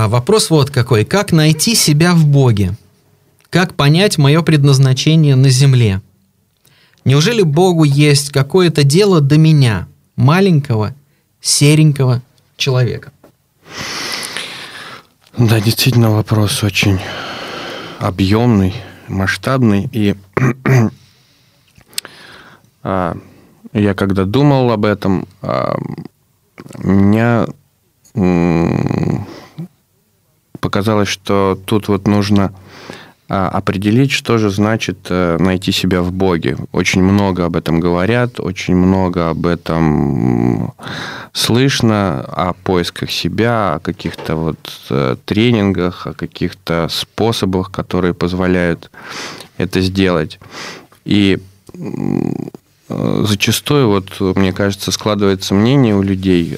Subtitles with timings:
[0.00, 1.04] А вопрос вот какой.
[1.04, 2.72] Как найти себя в Боге?
[3.50, 6.00] Как понять мое предназначение на земле?
[7.04, 10.94] Неужели Богу есть какое-то дело до меня, маленького,
[11.42, 12.22] серенького
[12.56, 13.12] человека?
[15.36, 16.98] Да, действительно вопрос очень
[17.98, 18.72] объемный,
[19.06, 19.86] масштабный.
[19.92, 20.14] И
[22.82, 23.18] а,
[23.74, 25.76] я когда думал об этом, а,
[26.78, 27.46] меня
[30.60, 32.52] показалось, что тут вот нужно
[33.32, 36.56] а, определить, что же значит э, найти себя в Боге.
[36.72, 40.74] Очень много об этом говорят, очень много об этом
[41.32, 44.58] слышно, о поисках себя, о каких-то вот
[44.90, 48.90] э, тренингах, о каких-то способах, которые позволяют
[49.58, 50.40] это сделать.
[51.04, 51.38] И
[51.78, 56.56] э, зачастую, вот, мне кажется, складывается мнение у людей,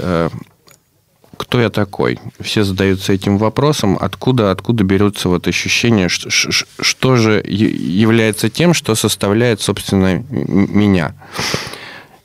[1.37, 2.19] кто я такой?
[2.41, 8.95] Все задаются этим вопросом, откуда, откуда берется вот ощущение, что, что же является тем, что
[8.95, 11.15] составляет, собственно, меня.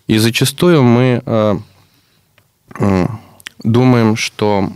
[0.07, 1.57] И зачастую мы э,
[3.63, 4.71] думаем, что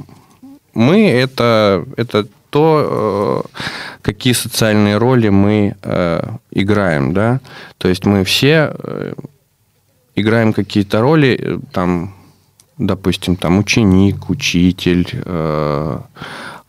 [0.74, 3.58] мы это, это то, э,
[4.02, 7.40] какие социальные роли мы э, играем, да,
[7.78, 9.14] то есть мы все э,
[10.16, 12.14] играем какие-то роли, э, там,
[12.82, 16.00] допустим, там ученик, учитель, э,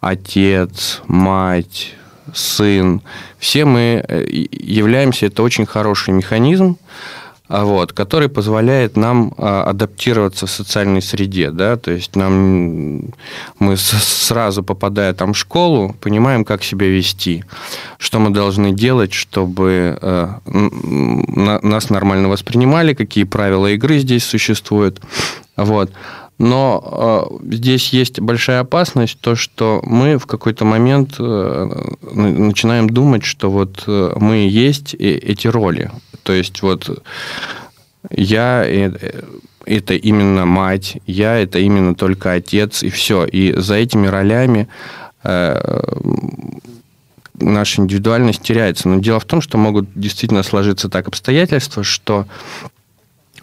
[0.01, 1.95] отец, мать,
[2.35, 3.03] сын,
[3.39, 6.77] все мы э, являемся, это очень хороший механизм,
[7.53, 13.13] вот, который позволяет нам а, адаптироваться в социальной среде, да, то есть нам
[13.59, 17.45] мы сразу попадая там в школу, понимаем, как себя вести,
[17.99, 25.03] что мы должны делать, чтобы э, нас нормально воспринимали, какие правила игры здесь существуют,
[25.57, 25.91] вот.
[26.43, 33.23] Но э, здесь есть большая опасность, то, что мы в какой-то момент э, начинаем думать,
[33.23, 35.93] что вот э, мы есть эти роли.
[36.25, 37.05] То есть вот
[38.11, 43.25] я это именно мать, я это именно только отец, и все.
[43.25, 44.67] И за этими ролями
[47.39, 48.89] наша индивидуальность теряется.
[48.89, 52.27] Но дело в том, что могут действительно сложиться так обстоятельства, что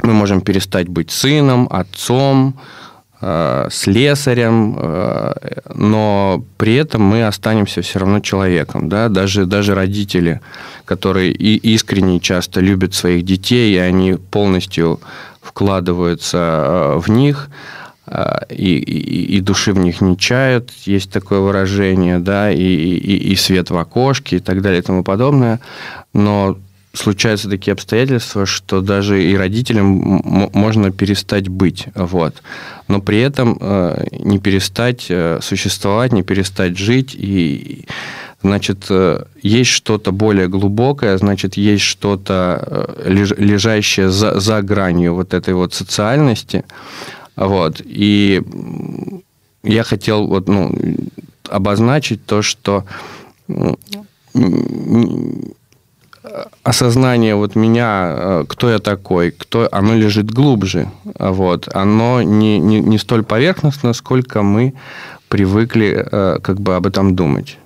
[0.03, 2.88] мы можем перестать быть сыном, отцом, э,
[3.69, 5.33] слесарем, э,
[5.73, 8.87] но при этом мы останемся все равно человеком.
[8.87, 9.09] Да?
[9.09, 10.39] Даже, даже родители,
[10.85, 15.01] которые и искренне часто любят своих детей, и они полностью
[15.41, 17.49] вкладываются э, в них,
[18.49, 23.35] и, и, и души в них не чают, есть такое выражение, да, и, и, и
[23.35, 25.59] свет в окошке и так далее и тому подобное.
[26.11, 26.57] Но
[26.99, 29.87] случаются такие обстоятельства, что даже и родителям
[30.53, 32.41] можно перестать быть, вот.
[32.87, 37.85] Но при этом э, не перестать э, существовать, не перестать жить и
[38.41, 45.53] значит, э, есть что-то более глубокое, значит, есть что-то лежащее за, за гранью вот этой
[45.53, 46.65] вот социальности,
[47.35, 47.81] вот.
[47.85, 48.41] И
[49.63, 50.75] я хотел вот, ну,
[51.49, 52.85] обозначить то, что
[56.63, 60.89] осознание вот меня, э, кто я такой, кто, оно лежит глубже.
[61.19, 61.69] Вот.
[61.73, 64.73] Оно не, не, не столь поверхностно, сколько мы
[65.27, 67.57] привыкли э, как бы об этом думать.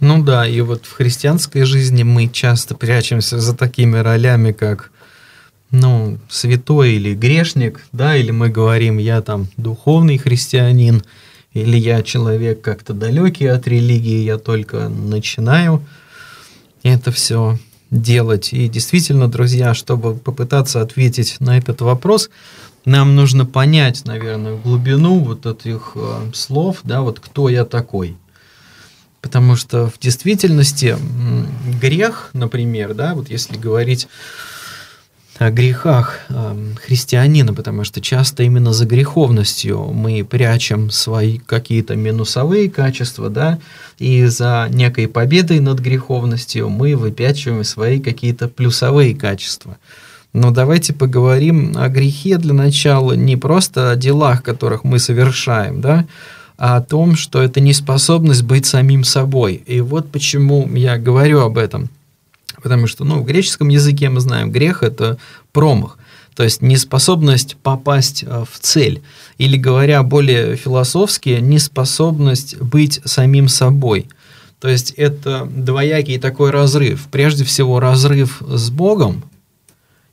[0.00, 4.90] Ну да, и вот в христианской жизни мы часто прячемся за такими ролями, как
[5.70, 11.02] ну, святой или грешник, да, или мы говорим, я там духовный христианин,
[11.52, 15.82] или я человек как-то далекий от религии, я только начинаю
[16.84, 17.58] это все
[17.90, 18.52] делать.
[18.52, 22.30] И действительно, друзья, чтобы попытаться ответить на этот вопрос,
[22.84, 28.16] нам нужно понять, наверное, глубину вот этих э, слов, да, вот кто я такой.
[29.22, 30.96] Потому что в действительности
[31.80, 34.06] грех, например, да, вот если говорить
[35.38, 42.70] о грехах э, христианина, потому что часто именно за греховностью мы прячем свои какие-то минусовые
[42.70, 43.58] качества, да,
[43.98, 49.76] и за некой победой над греховностью мы выпячиваем свои какие-то плюсовые качества.
[50.32, 56.06] Но давайте поговорим о грехе для начала не просто о делах, которых мы совершаем, да,
[56.56, 59.54] а о том, что это неспособность быть самим собой.
[59.66, 61.90] И вот почему я говорю об этом–
[62.64, 65.18] Потому что ну, в греческом языке мы знаем, грех– это
[65.52, 65.98] промах,
[66.34, 69.02] то есть неспособность попасть э, в цель.
[69.36, 74.08] Или, говоря более философски, неспособность быть самим собой.
[74.60, 77.06] То есть это двоякий такой разрыв.
[77.10, 79.24] Прежде всего разрыв с Богом,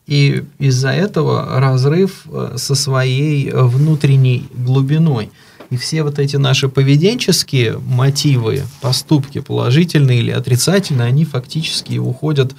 [0.06, 5.32] и из-за этого разрыв э, со своей внутренней глубиной.
[5.72, 12.54] И все вот эти наши поведенческие мотивы, поступки, положительные или отрицательные, они фактически уходят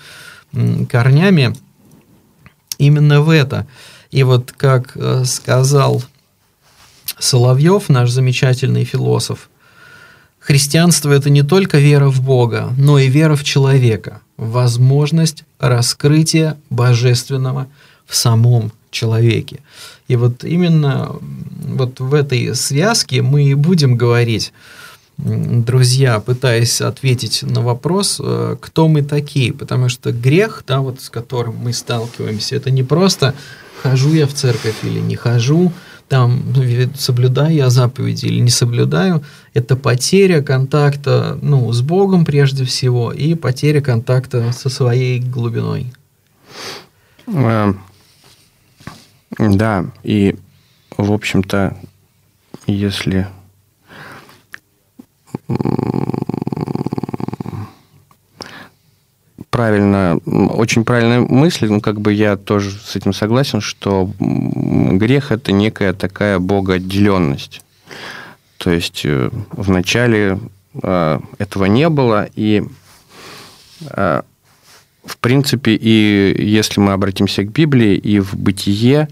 [0.89, 1.55] корнями
[2.79, 3.67] именно в это.
[4.11, 6.03] И вот как э, сказал
[7.19, 9.51] Соловьев, наш замечательный философ,
[10.41, 17.69] христианство это не только вера в Бога, но и вера в человека, возможность раскрытия божественного
[18.07, 19.61] в самом человеке.
[20.07, 21.17] И вот именно
[21.67, 24.53] вот в этой связке мы и будем говорить,
[25.19, 31.11] друзья, пытаясь ответить на вопрос, э, кто мы такие, потому что грех, да, вот с
[31.11, 33.35] которым мы сталкиваемся, это не просто
[33.83, 35.73] хожу я в церковь или не хожу,
[36.09, 36.43] там
[36.95, 39.23] соблюдаю я заповеди или не соблюдаю,
[39.55, 45.93] это потеря контакта ну, с Богом прежде всего и потеря контакта со своей глубиной.
[49.39, 50.37] Да, и,
[50.97, 51.77] в общем-то,
[52.67, 53.27] если
[59.51, 65.53] правильно, очень правильная мысль, ну, как бы я тоже с этим согласен, что грех– это
[65.53, 67.63] некая такая богоотделенность.
[68.57, 70.39] То есть э, вначале
[70.83, 72.65] э, этого не было, и
[73.91, 74.23] э,
[75.05, 79.09] в принципе, и если мы обратимся к Библии и в Бытие,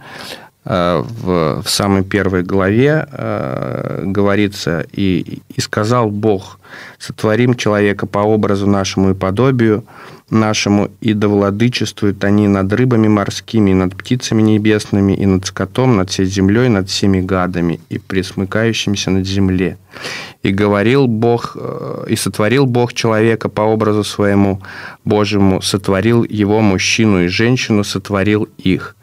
[0.63, 6.61] Э, в, в самой первой главе э, говорится, и, и сказал Бог,
[6.99, 9.85] сотворим человека по образу нашему и подобию
[10.31, 15.97] нашему, и да владычествуют они над рыбами морскими, и над птицами небесными, и над скотом,
[15.97, 19.77] над всей землей, над всеми гадами, и присмыкающимся над земле.
[20.43, 24.61] И говорил Бог, э, и сотворил Бог человека по образу своему
[25.05, 28.97] Божьему, сотворил его мужчину и женщину, сотворил их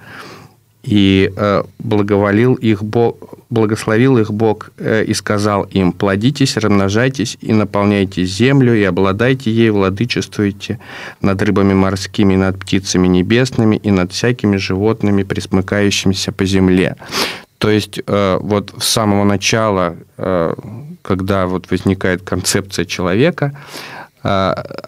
[0.88, 3.16] и э, благоволил их Бог,
[3.50, 9.70] благословил их Бог э, и сказал им, плодитесь, размножайтесь и наполняйте землю, и обладайте ей,
[9.70, 10.80] владычествуйте
[11.22, 16.96] над рыбами морскими, над птицами небесными и над всякими животными, присмыкающимися по земле.
[17.58, 20.54] То есть э, вот с самого начала, э,
[21.02, 23.54] когда вот возникает концепция человека,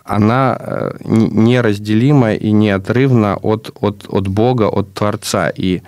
[0.03, 5.49] она неразделима и неотрывна от, от, от Бога, от Творца.
[5.55, 5.81] И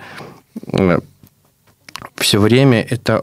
[2.16, 3.22] все время это,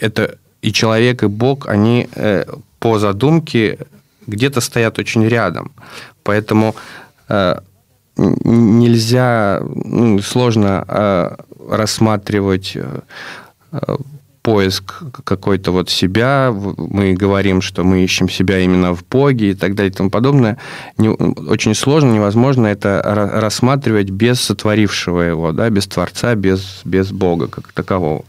[0.00, 2.08] это и человек, и Бог, они
[2.78, 3.78] по задумке
[4.26, 5.72] где-то стоят очень рядом.
[6.22, 6.74] Поэтому
[8.16, 11.36] нельзя, ну, сложно
[11.68, 12.76] рассматривать
[14.48, 19.74] поиск какой-то вот себя, мы говорим, что мы ищем себя именно в Боге и так
[19.74, 20.56] далее и тому подобное,
[20.96, 27.48] не, очень сложно, невозможно это рассматривать без сотворившего его, да, без Творца, без, без Бога
[27.48, 28.24] как такового.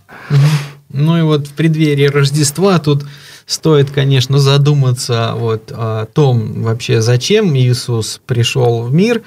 [0.92, 3.06] Ну и вот в преддверии Рождества тут
[3.46, 9.22] стоит, конечно, задуматься вот о том вообще, зачем Иисус пришел в мир,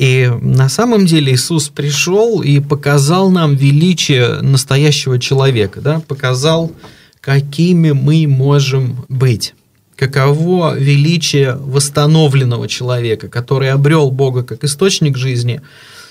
[0.00, 6.00] и на самом деле Иисус пришел и показал нам величие настоящего человека, да?
[6.00, 6.72] показал,
[7.20, 9.52] какими мы можем быть.
[9.96, 15.60] Каково величие восстановленного человека, который обрел Бога как источник жизни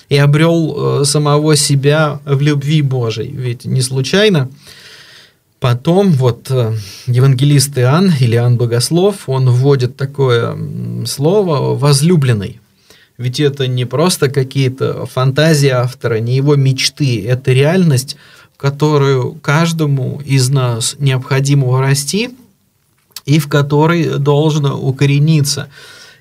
[0.08, 3.32] и обрел э, самого себя в любви Божией.
[3.32, 4.48] Ведь не случайно
[5.58, 6.74] Потом вот э,
[7.08, 10.56] евангелист Иоанн или Иоанн Богослов, он вводит такое
[11.06, 12.59] слово «возлюбленный».
[13.20, 18.16] Ведь это не просто какие-то фантазии автора, не его мечты, это реальность,
[18.54, 22.30] в которую каждому из нас необходимо расти
[23.26, 25.68] и в которой должно укорениться.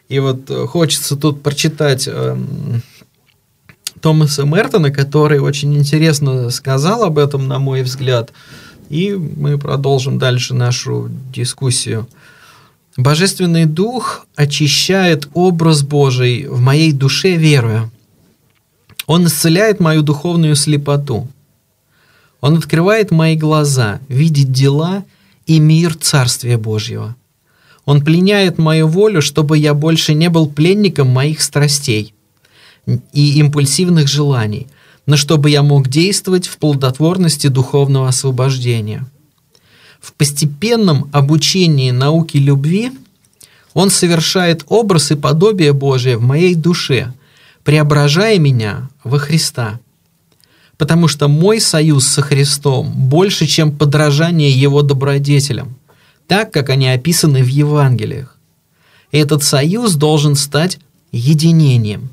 [0.10, 2.38] И вот э, хочется тут прочитать э,
[4.02, 8.34] Томаса Мертона, который очень интересно сказал об этом, на мой взгляд,
[8.90, 12.10] и мы продолжим дальше нашу дискуссию.
[12.98, 17.90] Божественный Дух очищает образ Божий в моей душе веруя.
[19.06, 21.28] Он исцеляет мою духовную слепоту.
[22.42, 25.04] Он открывает мои глаза, видеть дела
[25.46, 27.16] и мир Царствия Божьего.
[27.86, 32.14] Он пленяет мою волю, чтобы я больше не был пленником моих страстей
[33.14, 34.68] и импульсивных желаний,
[35.06, 39.06] но чтобы я мог действовать в плодотворности духовного освобождения–
[40.00, 42.92] в постепенном обучении науки любви
[43.74, 47.14] он совершает образ и подобие Божие в моей душе,
[47.64, 49.80] преображая меня во Христа.
[50.78, 55.76] Потому что мой союз со Христом больше, чем подражание Его добродетелям,
[56.28, 58.38] так, как они описаны в Евангелиях.
[59.12, 60.80] И этот союз должен стать
[61.12, 62.10] единением,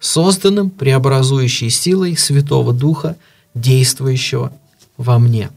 [0.00, 3.16] созданным преобразующей силой Святого Духа,
[3.54, 4.52] действующего
[4.96, 5.50] во мне.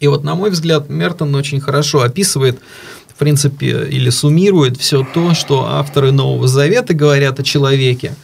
[0.00, 2.58] И вот, на мой взгляд, Мертон очень хорошо описывает,
[3.08, 8.14] в принципе, или суммирует все то, что авторы Нового Завета говорят о человеке,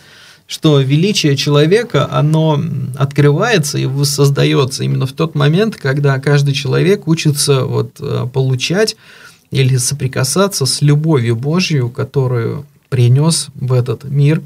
[0.47, 2.63] что величие человека, оно
[2.99, 8.97] открывается и воссоздается именно в тот момент, когда каждый человек учится вот, э, получать
[9.51, 14.43] или соприкасаться с любовью Божью, которую принес в этот мир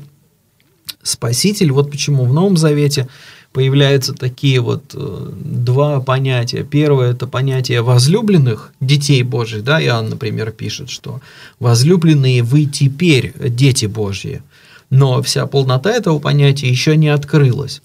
[1.03, 1.73] Спаситель.
[1.73, 3.09] Вот почему в Новом Завете
[3.57, 6.63] появляются такие вот э, два понятия.
[6.63, 11.23] Первое это понятие возлюбленных детей Божьих, да, Иоанн, например, пишет, что
[11.59, 14.43] возлюбленные вы теперь дети Божьи,
[14.91, 17.81] но вся полнота этого понятия еще не открылась.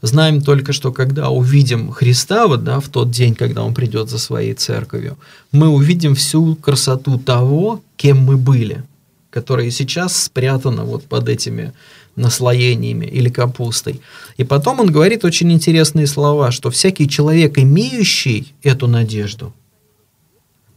[0.00, 4.18] Знаем только, что когда увидим Христа, вот, да, в тот день, когда Он придет за
[4.18, 5.18] своей церковью,
[5.50, 8.84] мы увидим всю красоту того, кем мы были,
[9.30, 11.72] которая сейчас спрятана вот под этими
[12.16, 14.00] наслоениями или капустой.
[14.36, 19.52] И потом он говорит очень интересные слова, что всякий человек, имеющий эту надежду,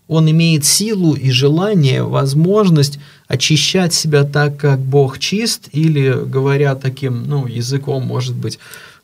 [0.07, 7.25] он имеет силу и желание, возможность очищать себя так, как Бог чист, или, говоря таким
[7.27, 8.57] ну, языком, может быть,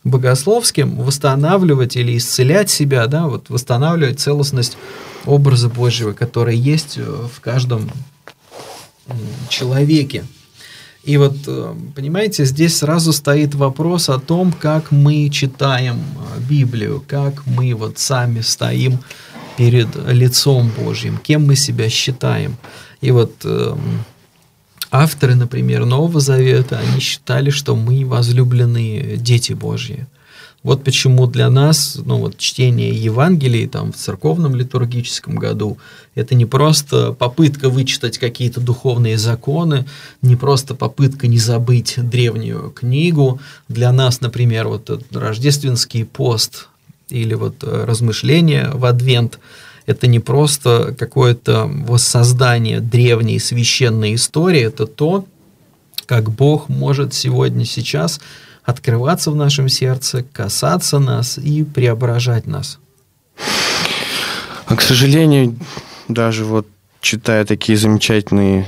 [0.03, 4.77] богословским, восстанавливать или исцелять себя, да, вот восстанавливать целостность
[5.25, 7.91] образа Божьего, который есть э, в каждом
[9.49, 10.23] человеке.
[11.05, 17.03] И вот, э, понимаете, здесь сразу стоит вопрос о том, как мы читаем э, Библию,
[17.07, 18.97] как мы вот сами стоим
[19.55, 22.57] перед лицом Божьим, кем мы себя считаем.
[23.01, 23.75] И вот э,
[24.89, 30.07] авторы, например, Нового Завета, они считали, что мы возлюбленные дети Божьи.
[30.65, 35.77] Вот почему для нас, ну вот чтение Евангелий там в церковном литургическом году,
[36.15, 39.85] это не просто попытка вычитать какие-то духовные законы,
[40.23, 43.39] не просто попытка не забыть древнюю книгу.
[43.67, 46.67] Для нас, например, вот этот рождественский пост
[47.09, 49.37] или вот размышления в Адвент–
[49.85, 55.27] это не просто какое-то воссоздание древней священной истории, это то,
[56.07, 58.19] как Бог может сегодня, сейчас–
[58.65, 62.79] открываться в нашем сердце, касаться нас и преображать нас.
[64.65, 65.55] А, к сожалению,
[66.07, 66.67] даже вот
[66.99, 68.67] читая такие замечательные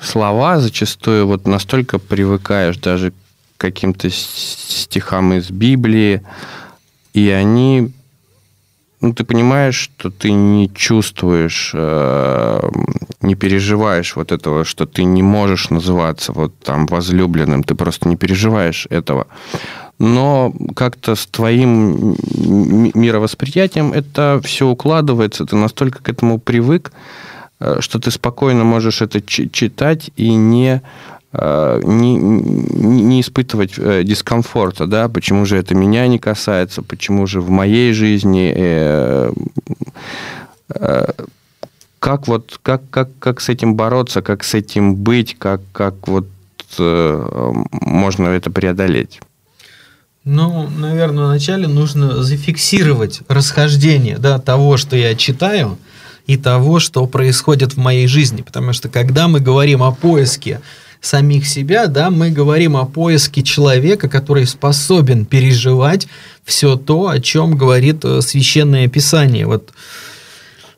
[0.00, 3.14] слова, зачастую вот настолько привыкаешь даже к
[3.56, 6.22] каким-то стихам из Библии,
[7.12, 7.92] и они
[9.00, 12.70] ну, ты понимаешь, что ты не чувствуешь, э,
[13.20, 18.16] не переживаешь вот этого, что ты не можешь называться вот там возлюбленным, ты просто не
[18.16, 19.26] переживаешь этого.
[19.98, 22.16] Но как-то с твоим
[22.94, 26.92] мировосприятием это все укладывается, ты настолько к этому привык,
[27.60, 30.82] э, что ты спокойно можешь это читать и не
[31.32, 37.50] не, не испытывать э, дискомфорта, да, почему же это меня не касается, почему же в
[37.50, 39.32] моей жизни э,
[41.98, 46.26] как вот как как как с этим бороться, как с этим быть, как как вот
[46.78, 49.20] можно это преодолеть?
[50.24, 55.78] Ну, наверное, вначале нужно зафиксировать расхождение да, того, что я читаю,
[56.28, 58.42] и того, что происходит в моей жизни.
[58.42, 60.60] Потому что когда мы говорим о поиске
[61.00, 66.08] самих себя, да, мы говорим о поиске человека, который способен переживать
[66.44, 69.46] все то, о чем говорит э, священное писание.
[69.46, 69.70] Вот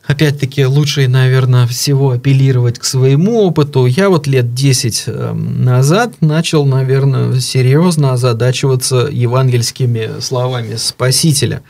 [0.07, 3.87] опять-таки лучше, наверное, всего апеллировать к своему опыту.
[3.87, 11.63] Я вот лет 10 эм, назад начал, наверное, серьезно озадачиваться евангельскими словами Спасителя.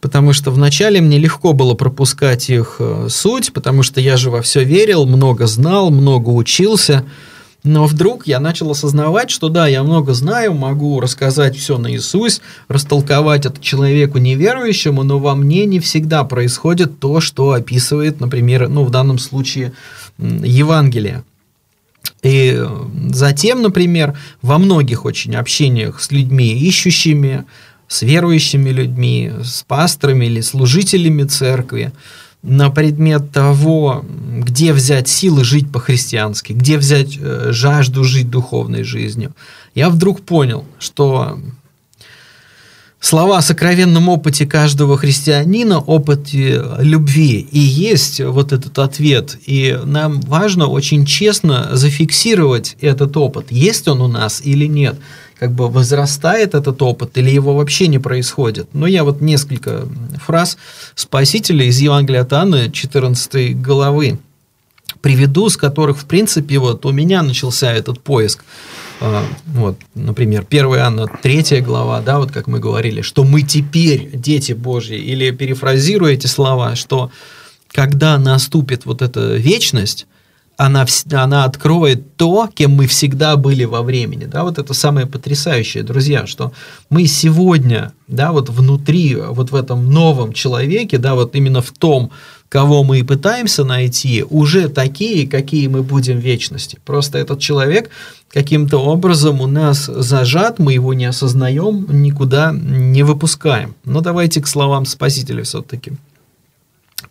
[0.00, 4.42] Потому что вначале мне легко было пропускать их э, суть, потому что я же во
[4.42, 7.04] все верил, много знал, много учился–
[7.62, 13.44] но вдруг я начал осознавать, что да, я много знаю, могу рассказать все наизусть, растолковать
[13.44, 18.90] это человеку неверующему, но во мне не всегда происходит то, что описывает, например, ну, в
[18.90, 19.72] данном случае
[20.18, 21.22] Евангелие.
[22.22, 22.62] И
[23.12, 27.44] затем, например, во многих очень общениях с людьми, ищущими,
[27.88, 31.92] с верующими людьми, с пасторами или служителями церкви,
[32.42, 34.04] на предмет того,
[34.38, 39.34] где взять силы жить по-христиански, где взять э, жажду жить духовной жизнью,
[39.74, 41.38] я вдруг понял, что
[42.98, 49.38] слова о сокровенном опыте каждого христианина, опыте любви, и есть вот этот ответ.
[49.46, 54.96] И нам важно очень честно зафиксировать этот опыт, есть он у нас или нет
[55.40, 58.68] как бы возрастает этот опыт или его вообще не происходит.
[58.74, 59.88] Но я вот несколько
[60.22, 60.58] фраз
[60.94, 64.18] Спасителя из Евангелия от Анны 14 главы
[65.00, 68.44] приведу, с которых, в принципе, вот у меня начался этот поиск.
[69.00, 74.10] а, вот, например, 1 Иоанна 3 глава, да, вот как мы говорили, что мы теперь
[74.12, 77.10] дети Божьи, или перефразируя эти слова, что
[77.72, 80.06] когда наступит вот эта вечность,
[80.60, 84.26] она, она откроет то, кем мы всегда были во времени.
[84.26, 86.52] Да, вот это самое потрясающее, друзья, что
[86.90, 92.10] мы сегодня, да, вот внутри, вот в этом новом человеке, да, вот именно в том,
[92.50, 96.78] кого мы пытаемся найти, уже такие, какие мы будем в вечности.
[96.84, 97.88] Просто этот человек
[98.28, 103.76] каким-то образом у нас зажат, мы его не осознаем, никуда не выпускаем.
[103.84, 105.92] Но давайте к словам Спасителя все-таки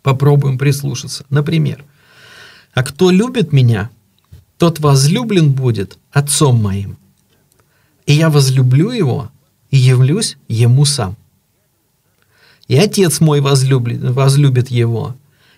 [0.02, 1.24] попробуем прислушаться.
[1.30, 1.84] Например,
[2.74, 3.90] а кто любит меня,
[4.58, 6.96] тот возлюблен будет отцом моим.
[8.06, 9.30] И я возлюблю его
[9.70, 11.16] и явлюсь ему сам.
[12.68, 15.16] И отец мой возлюбит, возлюбит его,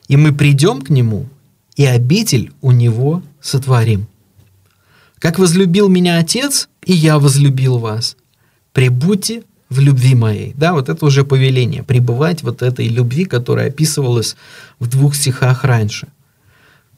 [0.08, 1.28] и мы придем к нему,
[1.76, 4.06] и обитель у него сотворим.
[5.18, 8.16] Как возлюбил меня отец, и я возлюбил вас.
[8.72, 10.52] Прибудьте в любви моей.
[10.54, 14.36] Да, вот это уже повеление, пребывать вот этой любви, которая описывалась
[14.78, 16.08] в двух стихах раньше–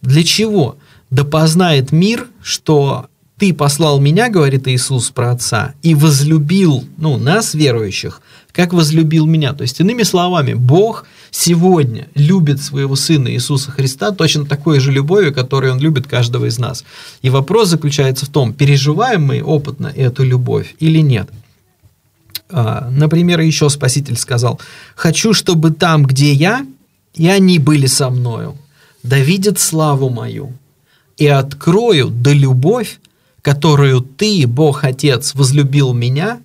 [0.05, 0.77] для чего?
[1.11, 3.07] Да познает мир, что
[3.39, 8.21] ты послал меня, говорит Иисус про Отца, и возлюбил ну, нас, верующих,
[8.53, 9.53] как возлюбил меня.
[9.55, 15.35] То есть, иными словами, Бог сегодня любит своего Сына Иисуса Христа точно такой же любовью,
[15.35, 16.85] которой Он любит каждого из нас.
[17.23, 21.29] И вопрос заключается в том, переживаем мы опытно эту любовь или нет.
[22.51, 24.61] А, например, еще Спаситель сказал,
[24.95, 26.65] «Хочу, чтобы там, где я,
[27.15, 28.57] и они были со мною,
[29.05, 30.53] да видят славу мою,
[31.17, 32.99] и открою да любовь,
[33.43, 36.41] которую ты, Бог Отец, возлюбил меня,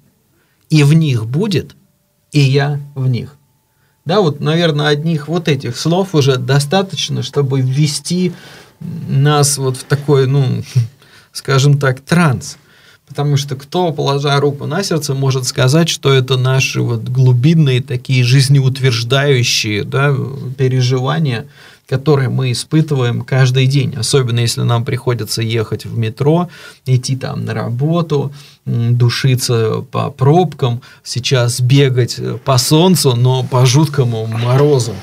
[0.70, 1.76] и в них будет,
[2.32, 3.36] и я в них.
[4.06, 8.34] Да, вот, наверное, одних вот этих слов уже достаточно, чтобы ввести
[9.08, 10.64] нас вот в такой, ну,
[11.32, 12.58] скажем так, транс.
[13.08, 18.24] Потому что кто, положа руку на сердце, может сказать, что это наши вот глубинные такие
[18.24, 20.16] жизнеутверждающие да,
[20.58, 21.48] переживания,
[21.90, 26.48] которые мы испытываем каждый день, особенно если нам приходится ехать в метро,
[26.86, 28.32] идти там на работу,
[28.66, 34.94] душиться по пробкам, сейчас бегать по солнцу, но по жуткому морозу.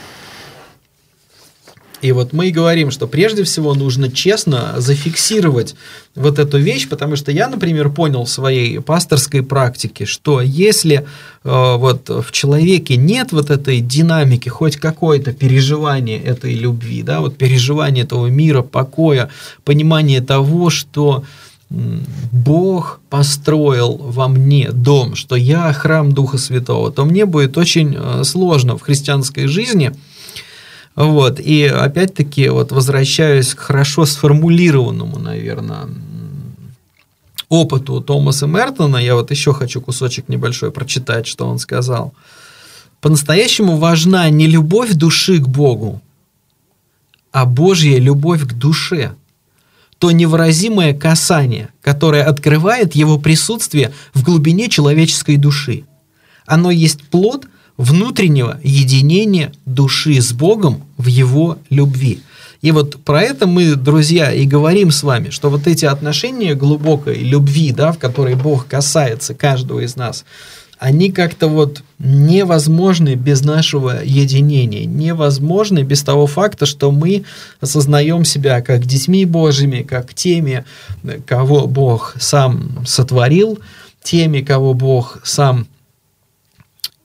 [2.07, 5.75] И вот мы и говорим, что прежде всего нужно честно зафиксировать
[6.15, 11.77] вот эту вещь, потому что я, например, понял в своей пасторской практике, что если э,
[11.77, 18.05] вот в человеке нет вот этой динамики, хоть какое-то переживание этой любви, да, вот переживание
[18.05, 19.29] этого мира, покоя,
[19.65, 21.25] понимание того, что
[21.69, 28.23] Бог построил во мне дом, что я храм Духа Святого, то мне будет очень э,
[28.23, 29.91] сложно в христианской жизни–
[30.97, 35.89] вот, и опять-таки вот возвращаюсь к хорошо сформулированному, наверное,
[37.51, 42.15] опыту Томаса Мертона, я вот еще хочу кусочек небольшой прочитать, что он сказал.
[43.03, 46.01] По-настоящему важна не любовь души к Богу,
[47.31, 49.15] а Божья любовь к душе.
[49.99, 55.85] То невыразимое касание, которое открывает его присутствие в глубине человеческой души.
[56.47, 57.47] Оно есть плод–
[57.77, 62.21] внутреннего единения души с Богом в Его любви.
[62.63, 67.19] И вот про это мы, друзья, и говорим с вами, что вот эти отношения глубокой
[67.19, 70.25] любви, да, в которой Бог касается каждого из нас,
[70.79, 77.25] они как-то вот невозможны без нашего единения, невозможны без того факта, что мы
[77.61, 80.65] осознаем себя как детьми Божьими, как теми,
[81.27, 83.59] кого Бог сам сотворил,
[84.03, 85.67] теми, кого Бог сам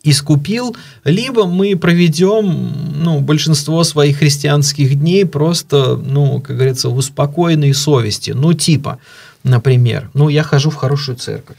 [0.04, 7.74] искупил, либо мы проведем ну, большинство своих христианских дней просто, ну, как говорится, в успокоенной
[7.74, 8.32] совести.
[8.32, 9.00] Ну, типа,
[9.44, 11.58] например, ну, я хожу в хорошую церковь,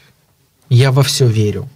[0.69, 1.69] я во все верю.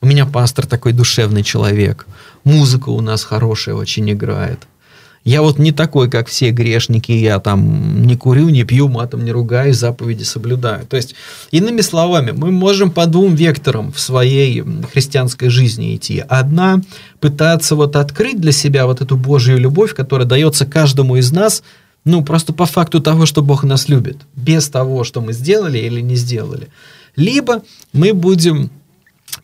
[0.00, 2.06] У меня пастор такой душевный человек,
[2.44, 4.60] музыка у нас хорошая очень играет–
[5.24, 9.32] я вот не такой, как все грешники, я там не курю, не пью, матом не
[9.32, 10.86] ругаюсь, заповеди соблюдаю.
[10.86, 11.14] То есть,
[11.50, 16.22] иными словами, мы можем по двум векторам в своей христианской жизни идти.
[16.28, 16.82] Одна–
[17.20, 21.62] пытаться вот открыть для себя вот эту Божью любовь, которая дается каждому из нас,
[22.04, 26.02] ну, просто по факту того, что Бог нас любит, без того, что мы сделали или
[26.02, 26.68] не сделали.
[27.16, 27.62] Либо
[27.94, 28.70] мы будем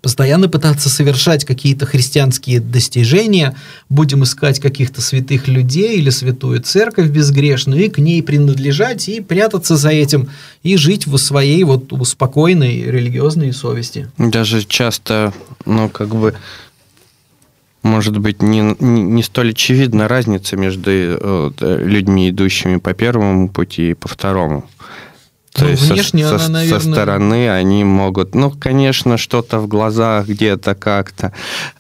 [0.03, 3.55] постоянно пытаться совершать какие-то христианские достижения,
[3.89, 9.77] будем искать каких-то святых людей или святую церковь безгрешную, и к ней принадлежать, и прятаться
[9.77, 10.29] за этим,
[10.63, 14.11] и жить в своей вот спокойной религиозной совести.
[14.19, 15.33] Даже часто,
[15.67, 16.35] ну, как бы,
[17.83, 21.51] может быть, не, не, не столь очевидна разница между э,
[21.85, 24.65] людьми, идущими по первому пути и по второму.
[25.53, 26.81] То ну, есть внешне со, она, со, наверное...
[26.81, 31.33] со стороны они могут, ну, конечно, что-то в глазах где-то как-то,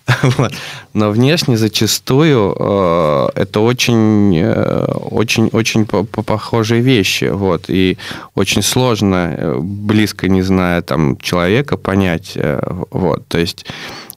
[0.22, 0.52] вот.
[0.92, 7.96] но внешне зачастую э, это очень, э, очень, очень по -по похожие вещи, вот, и
[8.34, 13.66] очень сложно, э, близко не зная там человека, понять, э, вот, то есть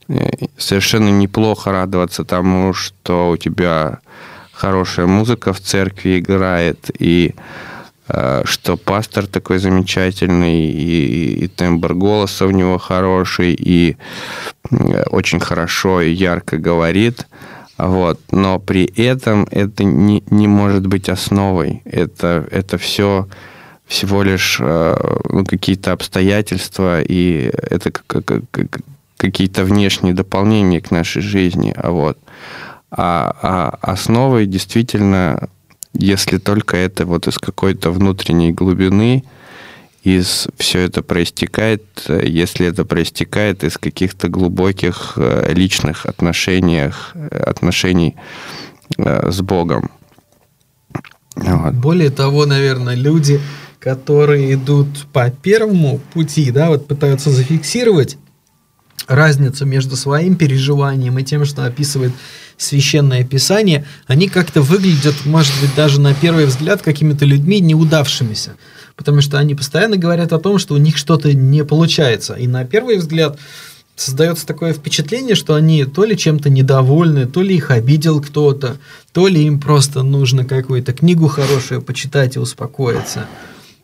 [0.10, 4.00] э, совершенно неплохо радоваться тому, что у тебя
[4.52, 7.36] хорошая музыка в церкви играет, и
[8.46, 13.98] что пастор такой замечательный, и, и тембр голоса у него хороший, и
[15.10, 17.28] очень хорошо и ярко говорит.
[17.78, 18.20] Вот.
[18.32, 21.82] Но при этом это не, не может быть основой.
[21.86, 23.28] Это, это все
[23.86, 24.96] всего лишь э,
[25.30, 27.92] ну, какие-то обстоятельства, и это
[29.18, 31.74] какие-то внешние дополнения к нашей жизни.
[31.76, 32.18] А вот.
[32.92, 35.50] А, а основой действительно
[35.94, 39.24] если только это вот из какой-то внутренней глубины,
[40.04, 48.16] из все это проистекает, если это проистекает из каких-то глубоких э, личных отношениях, э, отношений
[48.98, 49.92] э, с Богом.
[51.36, 51.74] Вот.
[51.74, 53.40] Более того, наверное, люди,
[53.80, 58.18] которые идут по первому пути, да, вот пытаются зафиксировать
[59.08, 62.12] разницу между своим переживанием и тем, что описывает
[62.58, 68.56] священное писание, они как-то выглядят, может быть, даже на первый взгляд какими-то людьми неудавшимися.
[68.96, 72.34] Потому что они постоянно говорят о том, что у них что-то не получается.
[72.36, 73.40] И на первый взгляд
[73.96, 78.78] создается такое впечатление, что они то ли чем-то недовольны, то ли их обидел кто-то,
[79.12, 83.26] то ли им просто нужно какую-то книгу хорошую почитать и успокоиться.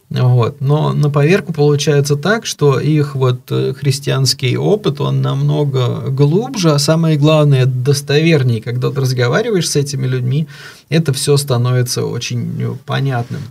[0.09, 0.59] Вот.
[0.59, 6.79] Но на поверку получается так, что их вот э, христианский опыт, он намного глубже, а
[6.79, 8.61] самое главное, достовернее.
[8.61, 10.47] Когда ты разговариваешь с этими людьми,
[10.89, 13.41] это все становится очень ну, понятным.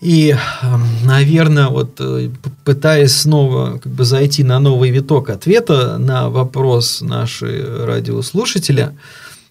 [0.00, 0.34] И,
[1.04, 2.30] наверное, вот э,
[2.64, 8.94] пытаясь снова как бы зайти на новый виток ответа на вопрос нашей радиослушателя,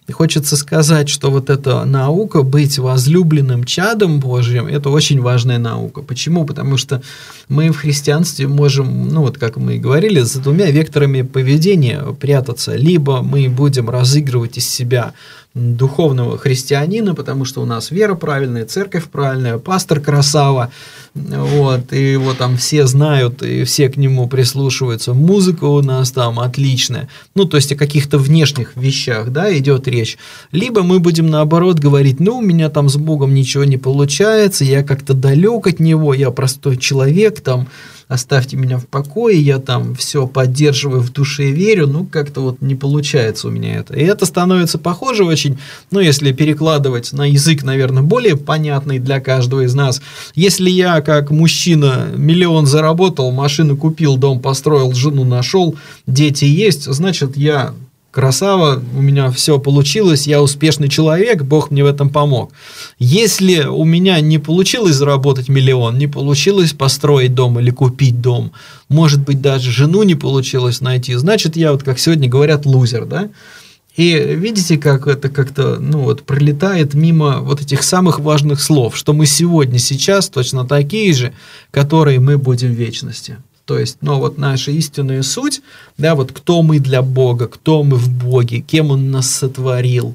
[0.06, 6.02] и хочется сказать, что вот эта наука быть возлюбленным чадом Божьим, это очень важная наука.
[6.02, 6.44] Почему?
[6.44, 7.02] Потому что
[7.48, 12.76] мы в христианстве можем, ну вот как мы и говорили, за двумя векторами поведения прятаться.
[12.76, 15.14] Либо мы будем разыгрывать из себя
[15.54, 20.72] духовного христианина, потому что у нас вера правильная, церковь правильная, пастор красава,
[21.14, 26.40] вот, и его там все знают, и все к нему прислушиваются, музыка у нас там
[26.40, 30.18] отличная, ну, то есть о каких-то внешних вещах, да, идет речь.
[30.50, 34.82] Либо мы будем наоборот говорить, ну, у меня там с Богом ничего не получается, я
[34.82, 37.68] как-то далек от Него, я простой человек, там,
[38.08, 42.60] оставьте меня в покое, я там все поддерживаю в душе и верю, ну, как-то вот
[42.60, 43.94] не получается у меня это.
[43.94, 45.58] И это становится похоже очень,
[45.90, 50.02] ну, если перекладывать на язык, наверное, более понятный для каждого из нас.
[50.34, 57.36] Если я, как мужчина, миллион заработал, машину купил, дом построил, жену нашел, дети есть, значит,
[57.36, 57.74] я
[58.14, 62.52] красава, у меня все получилось, я успешный человек, Бог мне в этом помог.
[63.00, 68.52] Если у меня не получилось заработать миллион, не получилось построить дом или купить дом,
[68.88, 73.30] может быть, даже жену не получилось найти, значит, я вот, как сегодня говорят, лузер, да?
[73.96, 79.12] И видите, как это как-то, ну вот, пролетает мимо вот этих самых важных слов, что
[79.12, 81.32] мы сегодня, сейчас точно такие же,
[81.72, 83.38] которые мы будем в вечности.
[83.64, 85.62] То есть, ну вот наша истинная суть,
[85.96, 90.14] да, вот кто мы для Бога, кто мы в Боге, кем Он нас сотворил,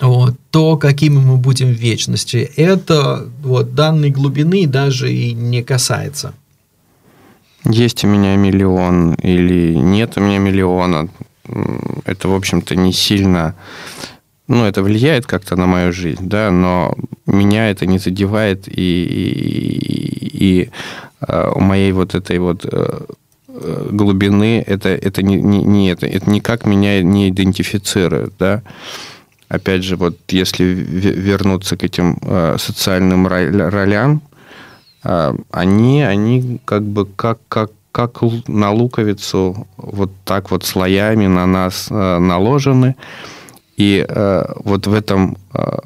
[0.00, 6.34] вот, то, какими мы будем в вечности, это вот данной глубины даже и не касается.
[7.64, 11.08] Есть у меня миллион или нет у меня миллиона,
[12.04, 13.54] это, в общем-то, не сильно
[14.48, 16.94] ну, это влияет как-то на мою жизнь, да, но
[17.26, 20.70] меня это не задевает, и, и, и
[21.26, 23.00] э, моей вот этой вот э,
[23.90, 28.62] глубины это, это не, не, не это, это никак меня не идентифицирует, да.
[29.48, 34.22] Опять же, вот если вернуться к этим э, социальным ролям,
[35.52, 41.88] они, они как бы как, как, как на луковицу вот так вот слоями на нас
[41.90, 42.96] наложены,
[43.76, 45.76] и э, вот в этом э,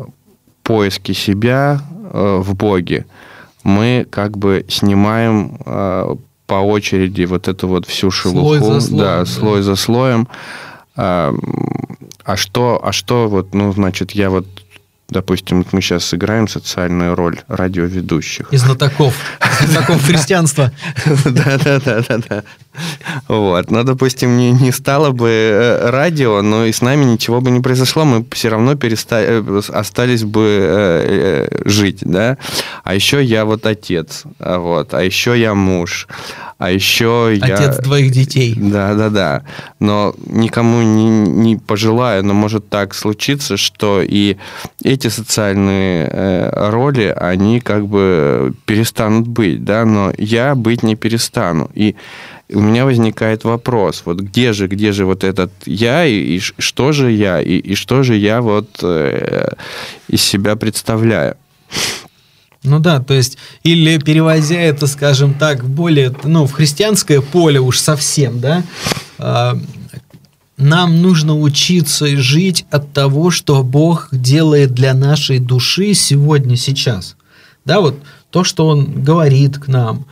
[0.62, 1.81] поиске себя
[2.12, 3.07] э, в Боге
[3.64, 8.98] мы как бы снимаем э, по очереди вот эту вот всю шелуху, слой за слоем,
[8.98, 9.24] да, да.
[9.26, 10.29] слой за слоем.
[10.96, 11.33] А,
[12.24, 14.46] а что, а что вот, ну, значит, я вот
[15.11, 18.53] Допустим, мы сейчас сыграем социальную роль радиоведущих.
[18.53, 19.14] Из знатоков.
[19.61, 20.73] Знатоков христианства.
[21.25, 22.44] Да, да, да, да, да.
[23.29, 23.70] Вот.
[23.70, 27.61] Но, допустим, не, не стало бы э, радио, но и с нами ничего бы не
[27.61, 32.38] произошло, мы все равно э, остались бы э, жить, да.
[32.85, 34.94] А еще я вот отец, вот.
[34.94, 36.07] А еще я муж.
[36.61, 37.55] А еще я...
[37.55, 38.55] Отец двоих детей.
[38.55, 39.42] Да, да, да.
[39.79, 44.37] Но никому не, не пожелаю, но может так случиться, что и
[44.85, 51.70] эти социальные э, роли, они как бы перестанут быть, да, но я быть не перестану.
[51.75, 51.96] И
[52.53, 56.92] у меня возникает вопрос, вот где же, где же вот этот я, и, и что
[56.92, 59.55] же я, и, и что же я вот э,
[60.09, 61.38] из себя представляю?
[62.62, 67.79] Ну да, то есть, или перевозя это, скажем так, более, ну, в христианское поле уж
[67.79, 68.62] совсем, да,
[69.18, 69.55] э,
[70.59, 77.16] нам нужно учиться жить от того, что Бог делает для нашей души сегодня, сейчас.
[77.64, 77.96] Да, вот
[78.31, 80.05] то, что Он говорит к нам,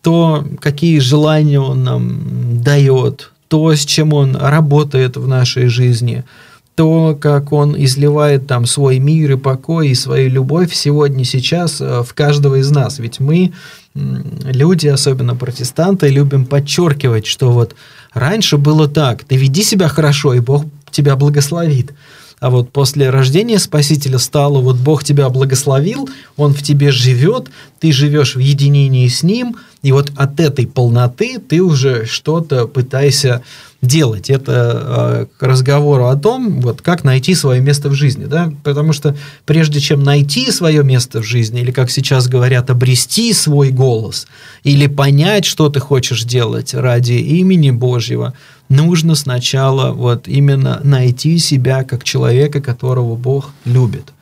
[0.00, 6.24] то, какие желания Он нам дает, то, с чем Он работает в нашей жизни–
[6.80, 12.02] то, как он изливает там свой мир и покой и свою любовь сегодня, сейчас э,
[12.02, 12.98] в каждого из нас.
[12.98, 13.52] Ведь мы,
[13.94, 17.74] люди, особенно протестанты, любим подчеркивать, что вот
[18.14, 21.92] раньше было так, ты веди себя хорошо, и Бог тебя благословит.
[22.38, 27.92] А вот после рождения Спасителя стало, вот Бог тебя благословил, Он в тебе живет, ты
[27.92, 33.42] живешь в единении с Ним, и вот от этой полноты ты уже что-то пытаешься
[33.82, 34.28] делать.
[34.28, 38.26] Это э, к разговору о том, вот, как найти свое место в жизни.
[38.26, 38.52] Да?
[38.62, 39.16] Потому что
[39.46, 44.26] прежде чем найти свое место в жизни, или, как сейчас говорят, обрести свой голос,
[44.64, 48.34] или понять, что ты хочешь делать ради имени Божьего,
[48.68, 54.12] нужно сначала вот именно найти себя как человека, которого Бог любит.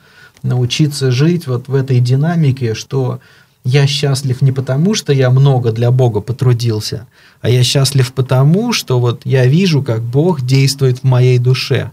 [0.41, 3.19] Научиться жить вот в этой динамике, что
[3.65, 7.07] я счастлив не потому, что я много для Бога потрудился,
[7.41, 11.91] а я счастлив потому, что вот я вижу, как Бог действует в моей душе,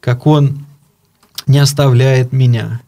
[0.00, 0.66] как Он
[1.46, 2.80] не оставляет меня,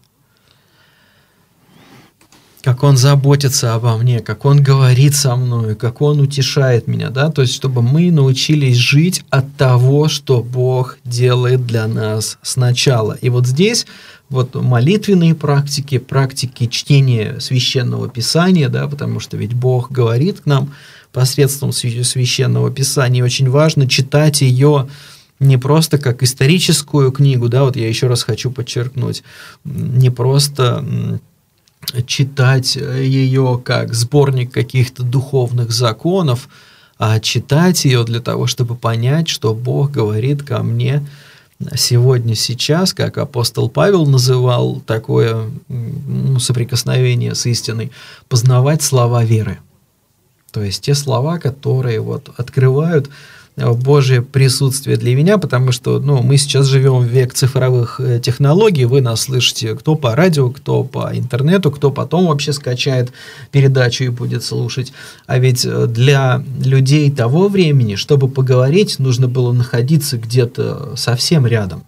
[2.63, 7.31] как Он заботится обо мне, как Он говорит со мной, как Он утешает меня, да,
[7.31, 13.19] то есть чтобы мы научились жить от того, что Бог делает для нас сначала.
[13.21, 13.87] И вот здесь
[14.31, 20.73] вот молитвенные практики, практики чтения священного писания, да, потому что ведь Бог говорит к нам
[21.15, 24.89] посредством священного писания, очень важно читать ее
[25.41, 29.23] не просто как историческую книгу, да, вот я еще раз хочу подчеркнуть,
[29.65, 31.21] не просто
[32.07, 36.49] читать ее как сборник каких-то духовных законов,
[36.99, 41.07] а читать ее для того, чтобы понять, что Бог говорит ко мне
[41.77, 47.91] сегодня, сейчас, как апостол Павел называл такое ну, соприкосновение с истиной,
[48.29, 49.59] познавать слова веры.
[50.55, 53.11] То есть те слова, которые вот открывают
[53.57, 58.85] Божье присутствие для меня, потому что ну, мы сейчас живем в век цифровых э, технологий,
[58.85, 63.13] вы нас слышите кто по радио, кто по интернету, кто потом вообще скачает
[63.51, 64.93] передачу и будет слушать.
[65.27, 71.85] А ведь э, для людей того времени, чтобы поговорить, нужно было находиться где-то совсем рядом.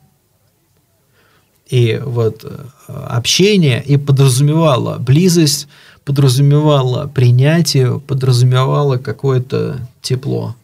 [1.68, 5.68] И вот э, общение и подразумевало близость,
[6.06, 10.54] подразумевало принятие, подразумевало какое-то тепло.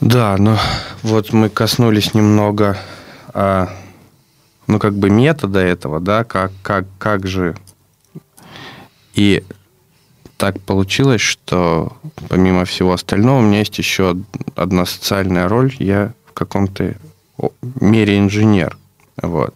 [0.00, 0.56] Да, ну
[1.02, 2.76] вот мы коснулись немного,
[3.32, 3.70] а,
[4.66, 7.56] ну как бы метода этого, да, как, как, как же.
[9.14, 9.44] И
[10.36, 11.96] так получилось, что
[12.28, 14.16] помимо всего остального у меня есть еще
[14.56, 15.74] одна социальная роль.
[15.78, 16.94] Я в каком-то
[17.80, 18.76] мере инженер.
[19.22, 19.54] Вот.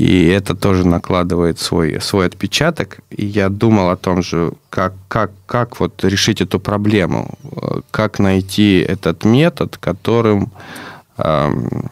[0.00, 3.00] И это тоже накладывает свой, свой отпечаток.
[3.10, 7.34] И я думал о том же, как, как, как вот решить эту проблему,
[7.90, 10.52] как найти этот метод, которым
[11.18, 11.90] эм,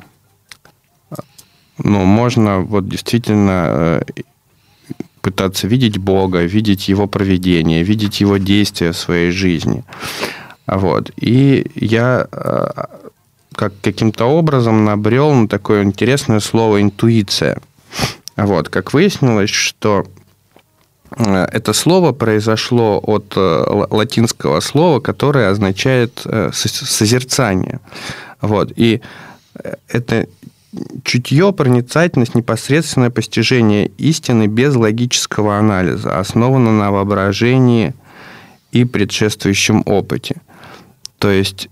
[1.76, 4.02] ну, можно вот действительно э,
[5.20, 9.84] пытаться видеть Бога, видеть Его проведение, видеть Его действия в своей жизни.
[10.66, 11.10] Вот.
[11.16, 12.68] И я э,
[13.54, 17.60] как каким-то образом набрел на такое интересное слово «интуиция».
[18.38, 20.06] Вот, как выяснилось, что
[21.10, 27.80] э, это слово произошло от э, латинского слова, которое означает э, созерцание.
[28.40, 29.00] Вот, и
[29.88, 30.28] это
[31.02, 37.92] чутье, проницательность, непосредственное постижение истины без логического анализа, основано на воображении
[38.70, 40.40] и предшествующем опыте.
[41.18, 41.68] То есть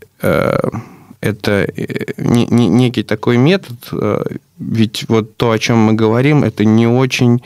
[1.20, 4.24] это э, не, не, некий такой метод, э,
[4.59, 7.42] ведь вот то, о чем мы говорим, это не очень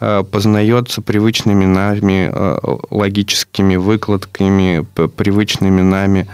[0.00, 2.32] э, познается привычными нами
[2.90, 6.28] логическими выкладками, привычными нами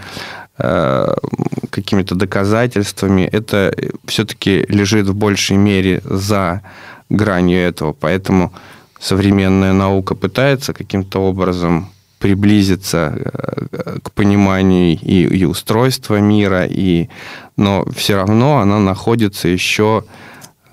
[1.69, 3.73] какими-то доказательствами, это
[4.05, 6.61] все-таки лежит в большей мере за
[7.09, 7.93] гранью этого.
[7.93, 8.51] Поэтому
[8.99, 11.89] современная наука пытается каким-то образом
[12.19, 17.09] приблизиться э, к пониманию и, и устройства мира, и,
[17.57, 20.03] но все равно она находится еще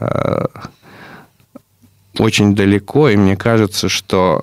[0.00, 0.46] э,
[2.18, 4.42] очень далеко, и мне кажется, что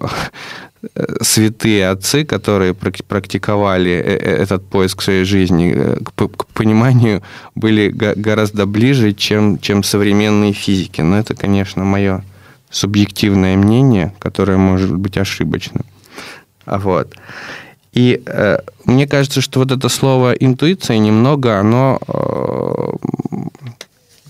[0.96, 7.22] э, святые отцы, которые практиковали этот поиск своей жизни, к пониманию
[7.54, 11.02] были гораздо ближе, чем, чем современные физики.
[11.02, 12.24] Но это, конечно, мое
[12.70, 15.84] субъективное мнение, которое может быть ошибочным.
[16.65, 17.15] Вот.
[17.93, 23.43] И э, мне кажется, что вот это слово интуиция немного, оно э,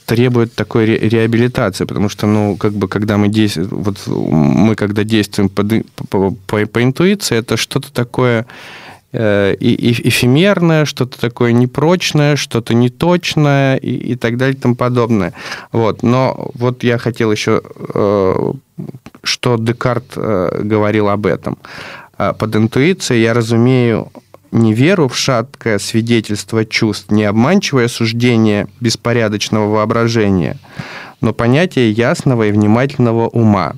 [0.06, 5.04] требует такой ре реабилитации, потому что, ну, как бы, когда мы действуем, вот мы когда
[5.04, 5.64] действуем по,
[6.10, 8.46] по, по, по интуиции, это что-то такое
[9.14, 15.34] э, и, эфемерное, что-то такое непрочное, что-то неточное и, и так далее и тому подобное.
[15.72, 16.04] Вот.
[16.04, 17.62] Но вот я хотел еще,
[17.94, 18.52] э,
[19.24, 21.58] что Декарт э, говорил об этом.
[22.18, 24.12] А, под интуицией я разумею
[24.52, 30.58] не веру в шаткое свидетельство чувств, не обманчивое суждение беспорядочного воображения,
[31.22, 33.74] но понятие ясного и внимательного ума,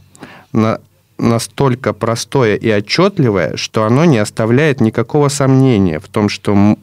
[0.52, 0.82] на,
[1.17, 6.78] настолько простое и отчетливое, что оно не оставляет никакого сомнения в том, что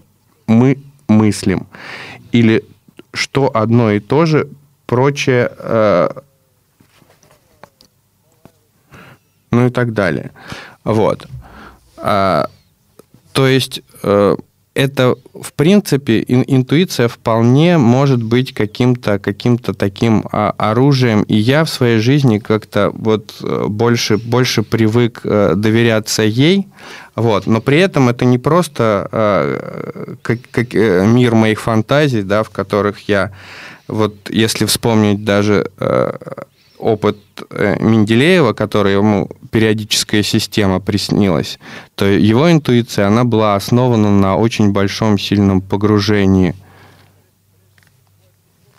[0.47, 1.67] мы мыслим,
[2.33, 2.65] или
[3.13, 4.49] что одно и то же
[4.87, 6.09] прочее, э,
[9.51, 10.31] ну и так далее.
[10.83, 11.29] Вот.
[12.03, 12.51] А,
[13.33, 14.37] то есть э,
[14.75, 21.23] это, в принципе, интуиция вполне может быть каким-то каким таким а, оружием.
[21.23, 26.69] И я в своей жизни как-то вот э, больше, больше привык э, доверяться ей.
[27.15, 27.47] Вот.
[27.47, 33.33] Но при этом это не просто как, как мир моих фантазий, да, в которых я
[33.87, 35.71] вот если вспомнить даже
[36.83, 37.19] опыт
[37.51, 41.59] э, Менделеева, который ему периодическая система приснилась,
[41.95, 46.55] то его интуиция, она была основана на очень большом, сильном погружении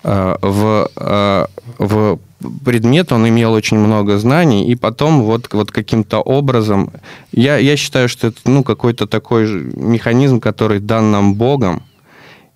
[0.03, 1.45] э, в, э,
[1.77, 2.19] в
[2.65, 6.91] предмет, он имел очень много знаний, и потом вот, вот каким-то образом,
[7.31, 11.83] я, я считаю, что это ну, какой-то такой механизм, который дан нам Богом,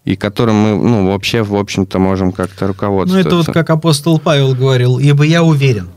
[0.08, 3.30] и которым мы, ну, вообще, в общем-то, можем как-то руководствоваться.
[3.30, 5.90] Ну, это вот как апостол Павел говорил, ибо я уверен,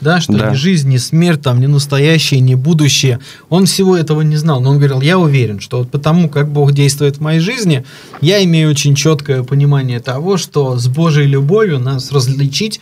[0.00, 0.50] да, что да.
[0.50, 3.20] ни жизнь, ни смерть, там, ни настоящее, ни будущее.
[3.48, 6.72] Он всего этого не знал, но он говорил, я уверен, что вот потому, как Бог
[6.72, 7.84] действует в моей жизни,
[8.20, 12.80] я имею очень четкое понимание того, что с Божьей любовью нас различить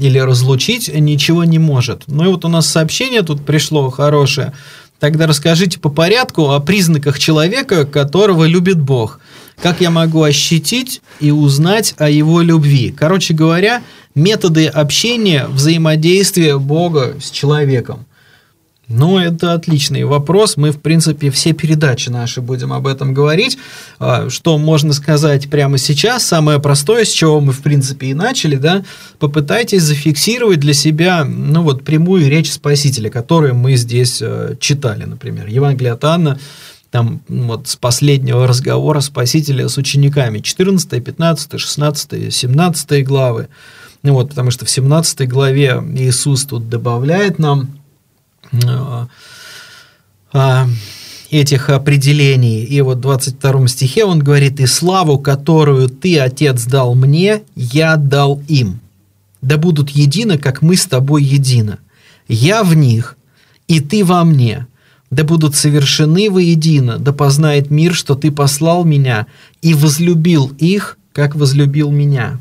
[0.00, 2.04] или разлучить ничего не может.
[2.06, 4.52] Ну и вот у нас сообщение тут пришло хорошее.
[5.00, 9.20] Тогда расскажите по порядку о признаках человека, которого любит Бог.
[9.62, 12.94] Как я могу ощутить и узнать о его любви?
[12.96, 13.82] Короче говоря,
[14.14, 18.06] методы общения, взаимодействия Бога с человеком.
[18.88, 20.56] Ну, это отличный вопрос.
[20.56, 23.58] Мы, в принципе, все передачи наши будем об этом говорить.
[23.98, 26.24] А, что можно сказать прямо сейчас?
[26.24, 28.84] Самое простое, с чего мы, в принципе, и начали, да,
[29.18, 35.48] попытайтесь зафиксировать для себя, ну, вот, прямую речь Спасителя, которую мы здесь э, читали, например.
[35.48, 36.38] Евангелие от Анна,
[36.90, 43.48] там вот с последнего разговора Спасителя с учениками, 14, 15, 16, 17 главы.
[44.02, 47.80] Ну вот, потому что в 17 главе Иисус тут добавляет нам
[48.52, 49.06] э,
[50.32, 50.66] э,
[51.30, 52.62] этих определений.
[52.62, 57.96] И вот в 22 стихе он говорит, «И славу, которую ты, Отец, дал мне, я
[57.96, 58.80] дал им.
[59.42, 61.78] Да будут едины, как мы с тобой едины.
[62.28, 63.16] Я в них,
[63.68, 64.66] и ты во мне,
[65.10, 69.26] да будут совершены воедино, да познает мир, что ты послал меня
[69.62, 72.40] и возлюбил их, как возлюбил меня».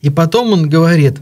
[0.00, 1.18] И потом он говорит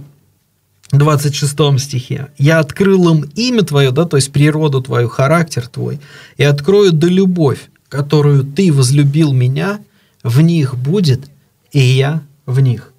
[0.92, 6.00] в 26 стихе, «Я открыл им имя твое, да, то есть природу твою, характер твой,
[6.37, 9.81] и открою да любовь, которую ты возлюбил меня,
[10.22, 11.31] в них будет,
[11.72, 12.92] и я в них».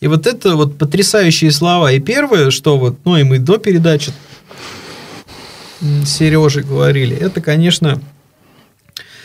[0.00, 1.90] И вот это вот потрясающие слова.
[1.90, 4.12] И первое, что вот, ну и мы до передачи
[6.04, 8.00] Сережи говорили, это, конечно,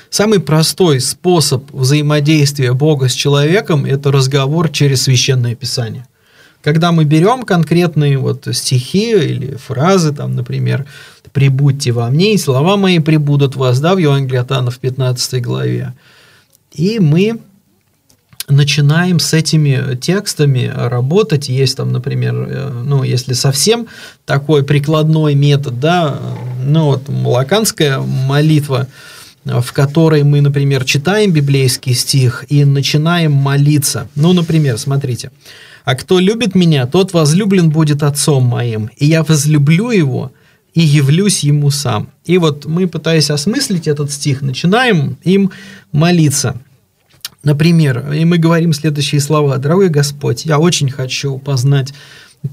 [0.09, 6.07] самый простой способ взаимодействия Бога с человеком– это разговор через священное писание.
[6.61, 10.85] Когда мы берем конкретные вот стихи или фразы, там, например,
[11.33, 15.41] «прибудьте во мне, и слова мои прибудут вас», да, в Евангелии от Анна в 15
[15.41, 15.93] главе,
[16.71, 17.39] и мы
[18.49, 21.49] начинаем с этими текстами работать.
[21.49, 23.87] Есть там, например, э, ну, если совсем
[24.25, 26.19] такой прикладной метод, да,
[26.63, 28.87] ну, вот Малаканская молитва,
[29.45, 34.07] в которой мы, например, читаем библейский стих и начинаем молиться.
[34.15, 35.31] Ну, например, смотрите.
[35.85, 40.31] «А кто любит меня, тот возлюблен будет отцом моим, и я возлюблю его,
[40.73, 42.09] и явлюсь ему сам».
[42.23, 45.51] И вот мы, пытаясь осмыслить этот стих, начинаем им
[45.91, 46.55] молиться–
[47.43, 49.57] Например, и мы говорим следующие слова.
[49.57, 51.93] «Дорогой Господь, я очень хочу познать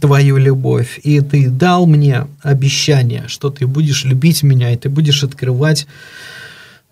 [0.01, 5.23] Твою любовь, и Ты дал мне обещание, что Ты будешь любить меня, и Ты будешь
[5.23, 5.87] открывать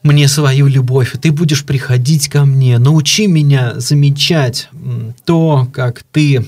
[0.02, 2.78] мне свою любовь, и Ты будешь приходить ко мне.
[2.78, 4.68] Научи меня замечать
[5.24, 6.44] то, как Ты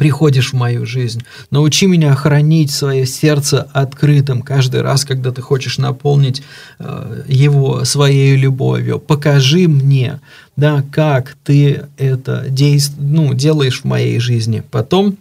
[0.00, 1.22] приходишь в мою жизнь.
[1.50, 6.42] Научи меня хранить свое сердце открытым каждый раз, когда ты хочешь наполнить
[6.78, 8.98] э, его своей любовью.
[8.98, 10.20] Покажи мне,
[10.56, 12.94] да, как ты это действ...
[12.98, 14.62] ну, делаешь в моей жизни.
[14.70, 15.18] Потом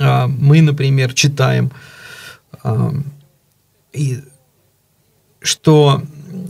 [0.00, 1.70] э, мы, например, читаем,
[2.64, 2.90] э,
[3.92, 4.18] и,
[5.40, 6.02] что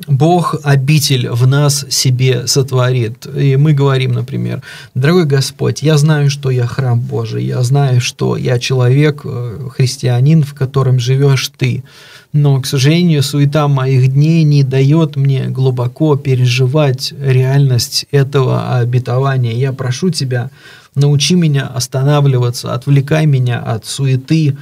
[0.07, 3.27] Бог обитель в нас себе сотворит.
[3.37, 4.63] И мы говорим, например,
[4.95, 10.43] дорогой Господь, я знаю, что я храм Божий, я знаю, что я человек, э, христианин,
[10.43, 11.85] в котором живешь ты.
[12.33, 19.55] Но, к сожалению, суета моих дней не дает мне глубоко переживать реальность этого обетования.
[19.55, 20.51] Я прошу тебя,
[20.95, 24.57] научи меня останавливаться, отвлекай меня от суеты,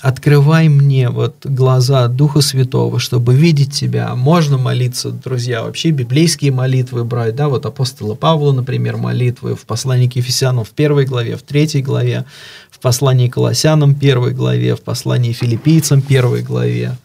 [0.00, 4.14] открывай мне вот глаза Духа Святого, чтобы видеть Тебя.
[4.14, 10.08] Можно молиться, друзья, вообще библейские молитвы брать, да, вот апостола Павла, например, молитвы в послании
[10.08, 12.24] к Ефесянам в первой главе, в третьей главе,
[12.70, 16.96] в послании к Колоссянам первой главе, в послании филиппийцам первой главе.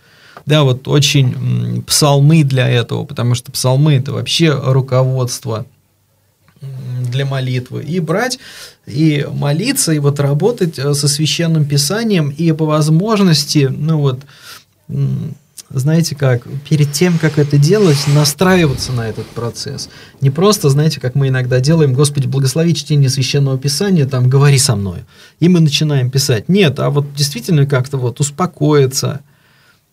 [0.46, 5.66] Да, вот очень псалмы для этого, потому что псалмы это вообще руководство
[6.62, 8.40] для молитвы, и брать,
[8.86, 14.20] и молиться, и вот работать э, со священным писанием, и по возможности, ну вот,
[15.70, 19.90] знаете как, перед тем, как это делать, настраиваться на этот процесс.
[20.20, 24.76] Не просто, знаете, как мы иногда делаем, Господи, благослови чтение священного писания, там, говори со
[24.76, 25.00] мной.
[25.40, 26.50] И мы начинаем писать.
[26.50, 29.22] Нет, а вот действительно как-то вот успокоиться,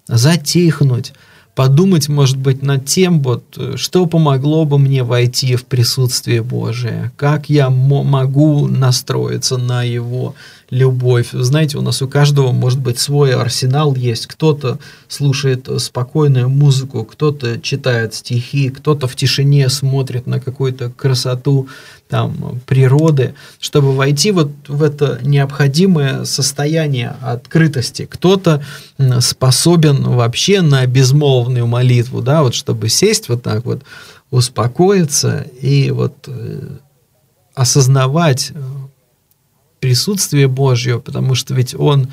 [0.08, 1.12] затихнуть,
[1.58, 3.42] подумать, может быть, над тем, вот,
[3.74, 10.36] что помогло бы мне войти в присутствие Божие, как я могу настроиться на Его
[10.70, 11.30] любовь.
[11.32, 14.26] Знаете, у нас у каждого может быть свой арсенал есть.
[14.26, 21.68] Кто-то слушает спокойную музыку, кто-то читает стихи, кто-то в тишине смотрит на какую-то красоту
[22.08, 28.06] там, природы, чтобы войти вот в это необходимое состояние открытости.
[28.10, 28.62] Кто-то
[29.20, 33.82] способен вообще на безмолвную молитву, да, вот чтобы сесть вот так вот,
[34.30, 36.68] успокоиться и вот э,
[37.54, 38.52] осознавать
[39.80, 42.08] присутствие Божье, потому что ведь Он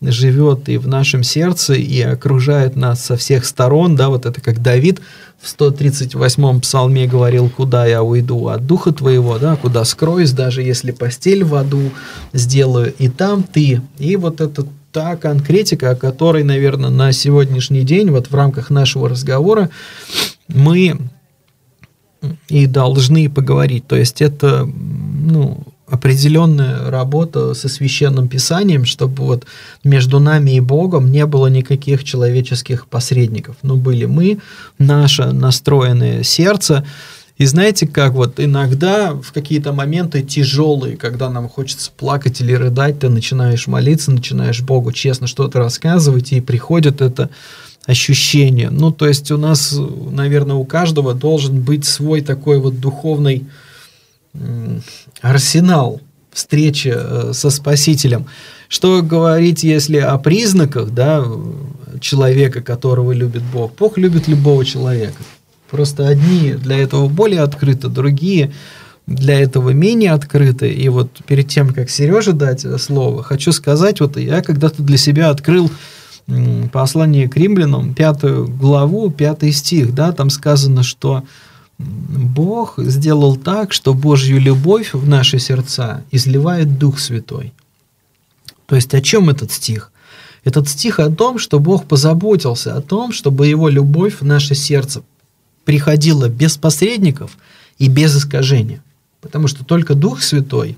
[0.00, 4.60] живет и в нашем сердце, и окружает нас со всех сторон, да, вот это как
[4.60, 5.00] Давид
[5.40, 10.90] в 138-м псалме говорил, куда я уйду от Духа Твоего, да, куда скроюсь, даже если
[10.90, 11.90] постель в аду
[12.32, 13.80] сделаю, и там Ты.
[13.98, 19.08] И вот это та конкретика, о которой, наверное, на сегодняшний день, вот в рамках нашего
[19.08, 19.70] разговора,
[20.48, 20.98] мы
[22.48, 23.86] и должны поговорить.
[23.86, 29.44] То есть это, ну, определенная работа со священным писанием, чтобы вот
[29.84, 33.56] между нами и Богом не было никаких человеческих посредников.
[33.62, 34.38] Ну, были мы,
[34.78, 36.86] наше настроенное сердце,
[37.36, 43.00] и знаете, как вот иногда в какие-то моменты тяжелые, когда нам хочется плакать или рыдать,
[43.00, 47.28] ты начинаешь молиться, начинаешь Богу честно что-то рассказывать, и приходит это
[47.84, 48.70] ощущение.
[48.70, 49.78] Ну, то есть у нас,
[50.10, 53.44] наверное, у каждого должен быть свой такой вот духовный
[55.20, 56.00] арсенал
[56.32, 58.26] встречи э, со Спасителем.
[58.68, 61.24] Что говорить, если о признаках да,
[62.00, 63.72] человека, которого любит Бог?
[63.78, 65.22] Бог любит любого человека.
[65.70, 68.52] Просто одни для этого более открыты, другие
[69.06, 70.72] для этого менее открыты.
[70.72, 75.30] И вот перед тем, как Сереже дать слово, хочу сказать, вот я когда-то для себя
[75.30, 75.70] открыл
[76.72, 81.24] послание к римлянам, пятую главу, пятый стих, да, там сказано, что
[81.82, 87.52] Бог сделал так, что Божью любовь в наши сердца изливает Дух Святой.
[88.66, 89.92] То есть о чем этот стих?
[90.44, 95.02] Этот стих о том, что Бог позаботился о том, чтобы Его любовь в наше сердце
[95.64, 97.36] приходила без посредников
[97.78, 98.82] и без искажения.
[99.20, 100.76] Потому что только Дух Святой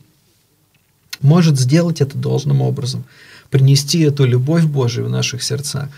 [1.20, 3.04] может сделать это должным образом,
[3.50, 5.88] принести эту любовь Божию в наших сердцах.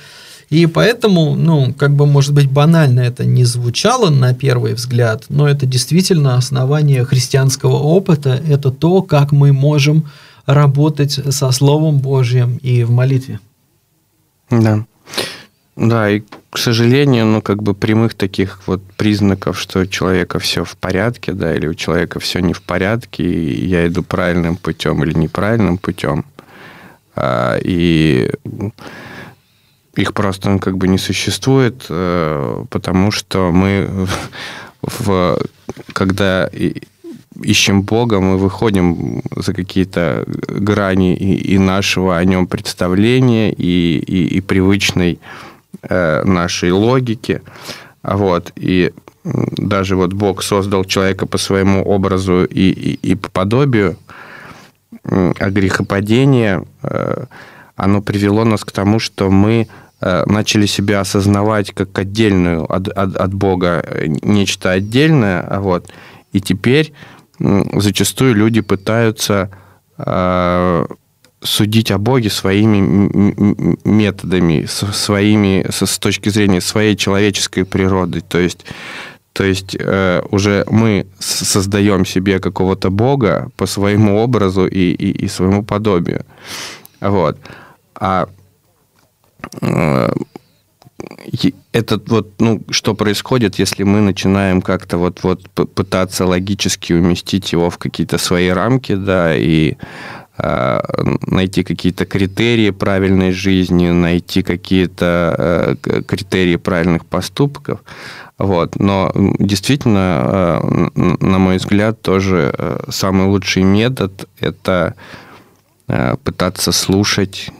[0.48, 5.48] И поэтому, ну, как бы, может быть, банально это не звучало на первый взгляд, но
[5.48, 10.08] это действительно основание христианского опыта, это то, как мы можем
[10.46, 13.40] работать со Словом Божьим и в молитве.
[14.48, 14.84] Да.
[15.74, 20.64] Да, и, к сожалению, ну, как бы прямых таких вот признаков, что у человека все
[20.64, 25.04] в порядке, да, или у человека все не в порядке, и я иду правильным путем
[25.04, 26.24] или неправильным путем,
[27.14, 28.30] а, и
[29.96, 33.88] их просто ну, как бы не существует, э, потому что мы,
[34.82, 35.38] в,
[35.92, 36.48] когда
[37.42, 44.36] ищем Бога, мы выходим за какие-то грани и, и нашего о нем представления, и, и,
[44.36, 45.18] и привычной
[45.82, 47.42] э, нашей логики.
[48.02, 48.52] Вот.
[48.56, 48.92] И
[49.24, 53.96] даже вот Бог создал человека по своему образу и, и, и по подобию,
[55.04, 57.24] а грехопадение, э,
[57.74, 59.68] оно привело нас к тому, что мы
[60.00, 65.88] начали себя осознавать как отдельную от, от, от Бога э, нечто отдельное, а вот,
[66.32, 66.92] и теперь
[67.38, 69.50] зачастую люди пытаются
[69.98, 70.86] э,
[71.42, 72.78] судить о Боге своими
[73.84, 78.20] методами, своими, с точки зрения своей человеческой природы.
[78.20, 78.64] То есть,
[79.32, 85.28] то есть э, уже мы создаем себе какого-то Бога по своему образу и, и, и
[85.28, 86.24] своему подобию.
[87.00, 87.38] Вот.
[87.94, 88.45] А э,
[91.72, 97.70] это вот, ну, что происходит, если мы начинаем как-то вот, вот пытаться логически уместить его
[97.70, 99.76] в какие-то свои рамки, да, и
[100.38, 100.80] э,
[101.26, 107.80] найти какие-то критерии правильной жизни, найти какие-то э, критерии правильных поступков.
[108.38, 108.76] Вот.
[108.76, 114.94] Но действительно, э, на мой взгляд, тоже э, самый лучший метод– это
[115.88, 117.50] э, пытаться слушать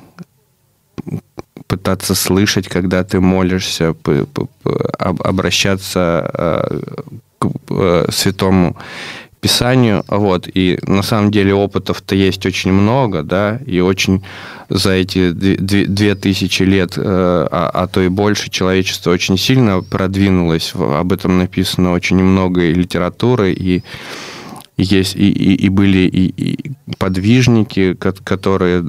[1.66, 3.94] пытаться слышать, когда ты молишься,
[4.98, 6.80] обращаться э,
[7.38, 8.76] к э, святому
[9.40, 14.24] Писанию, вот, и на самом деле опытов-то есть очень много, да, и очень
[14.68, 20.72] за эти две тысячи лет, э, а, а то и больше, человечество очень сильно продвинулось,
[20.74, 23.84] об этом написано очень много и литературы, и
[24.78, 28.80] есть и, и, и были и, и подвижники, которые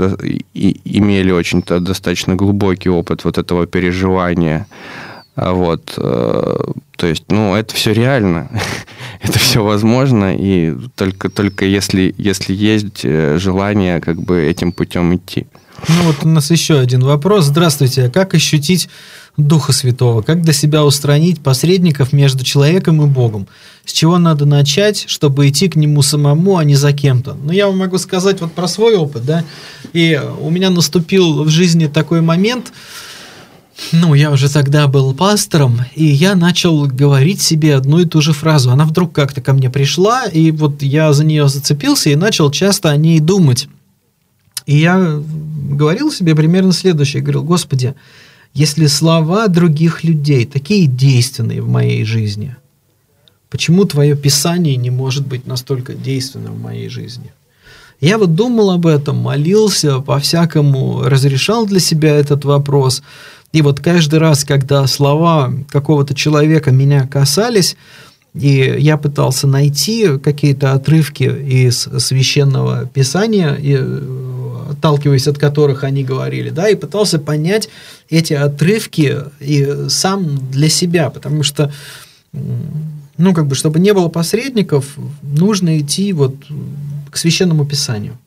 [0.53, 4.65] имели очень -то достаточно глубокий опыт вот этого переживания.
[5.37, 6.57] А вот, э,
[6.95, 8.49] то есть, ну, это все реально,
[9.21, 15.15] это все возможно, и только, только если, если есть э, желание как бы этим путем
[15.15, 15.45] идти.
[15.89, 17.45] Ну вот у нас еще один вопрос.
[17.45, 18.89] Здравствуйте, а как ощутить
[19.37, 20.23] Духа Святого?
[20.23, 23.47] Как для себя устранить посредников между человеком и Богом?
[23.85, 27.37] С чего надо начать, чтобы идти к Нему самому, а не за кем-то?
[27.43, 29.43] Ну, я вам могу сказать вот про свой опыт, да.
[29.93, 32.73] И у меня наступил в жизни такой момент,
[33.91, 38.33] ну, я уже тогда был пастором, и я начал говорить себе одну и ту же
[38.33, 38.71] фразу.
[38.71, 42.89] Она вдруг как-то ко мне пришла, и вот я за нее зацепился и начал часто
[42.89, 43.67] о ней думать.
[44.65, 45.21] И я
[45.69, 47.19] говорил себе примерно следующее.
[47.19, 47.95] Я говорил, Господи,
[48.53, 52.55] если слова других людей такие действенные в моей жизни,
[53.49, 57.31] почему твое Писание не может быть настолько действенным в моей жизни?
[57.99, 63.01] Я вот думал об этом, молился, по-всякому разрешал для себя этот вопрос.
[63.53, 67.77] И вот каждый раз, когда слова какого-то человека меня касались,
[68.33, 73.75] и я пытался найти какие-то отрывки из священного писания, и
[74.69, 77.69] отталкиваясь от которых они говорили, да, и пытался понять
[78.09, 81.71] эти отрывки и сам для себя, потому что,
[82.33, 86.35] ну, как бы, чтобы не было посредников, нужно идти вот
[87.09, 88.17] к священному писанию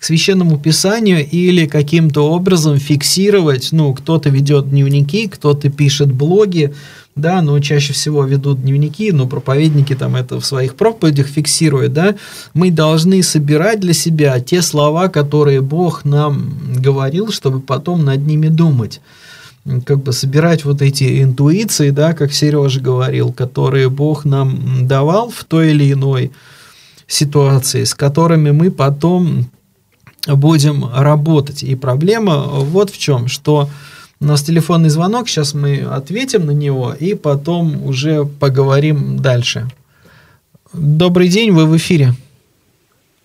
[0.00, 6.72] к священному писанию или каким-то образом фиксировать, ну, кто-то ведет дневники, кто-то пишет блоги,
[7.16, 12.14] да, но чаще всего ведут дневники, но проповедники там это в своих проповедях фиксируют, да,
[12.54, 18.48] мы должны собирать для себя те слова, которые Бог нам говорил, чтобы потом над ними
[18.48, 19.02] думать.
[19.84, 25.44] Как бы собирать вот эти интуиции, да, как Сережа говорил, которые Бог нам давал в
[25.44, 26.32] той или иной
[27.06, 29.50] ситуации, с которыми мы потом
[30.26, 31.62] будем работать.
[31.62, 33.68] И проблема вот в чем, что
[34.20, 39.68] у нас телефонный звонок, сейчас мы ответим на него и потом уже поговорим дальше.
[40.72, 42.14] Добрый день, вы в эфире.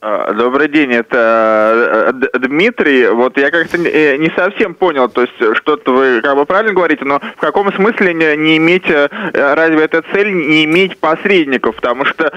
[0.08, 3.08] А, Добрый день, это э, Дмитрий.
[3.08, 7.04] Вот я как-то э, не совсем понял, то есть что-то вы как бы правильно говорите,
[7.06, 11.78] но в каком смысле не, иметь, э, разве это цель не иметь посредников?
[11.78, 12.30] Потому что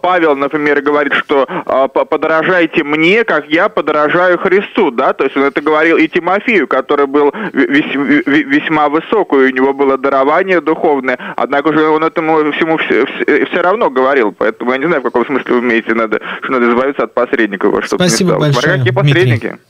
[0.00, 1.44] Павел, например, говорит, что
[1.92, 7.08] подорожайте мне, как я подорожаю Христу, да, то есть он это говорил и Тимофею, который
[7.08, 13.60] был весьма высокий, у него было дарование духовное, однако же он этому всему все, все
[13.60, 16.91] равно говорил, поэтому я не знаю, в каком смысле вы имеете, надо, что надо избавиться
[16.98, 17.84] от посредников.
[17.84, 19.40] Чтобы Спасибо большое, Смотря какие посредники.
[19.40, 19.60] Дмитрий.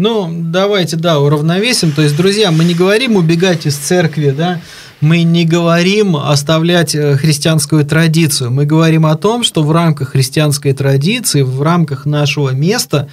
[0.00, 1.92] Ну, давайте, да, уравновесим.
[1.92, 4.58] То есть, друзья, мы не говорим убегать из церкви, да,
[5.02, 8.50] мы не говорим оставлять э, христианскую традицию.
[8.50, 13.08] Мы говорим о том, что в рамках христианской традиции, в рамках нашего места,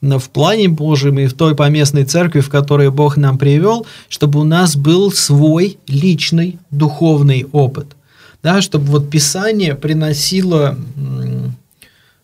[0.00, 4.44] в плане Божьем и в той поместной церкви, в которой Бог нам привел, чтобы у
[4.44, 7.94] нас был свой личный духовный опыт.
[8.42, 10.76] Да, чтобы вот Писание приносило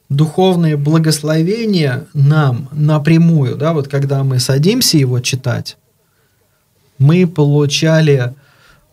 [0.08, 5.76] духовные благословения нам напрямую, да, вот когда мы садимся его читать,
[6.98, 8.34] мы получали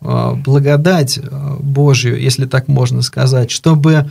[0.00, 4.10] э, благодать э, Божью, если так можно сказать, чтобы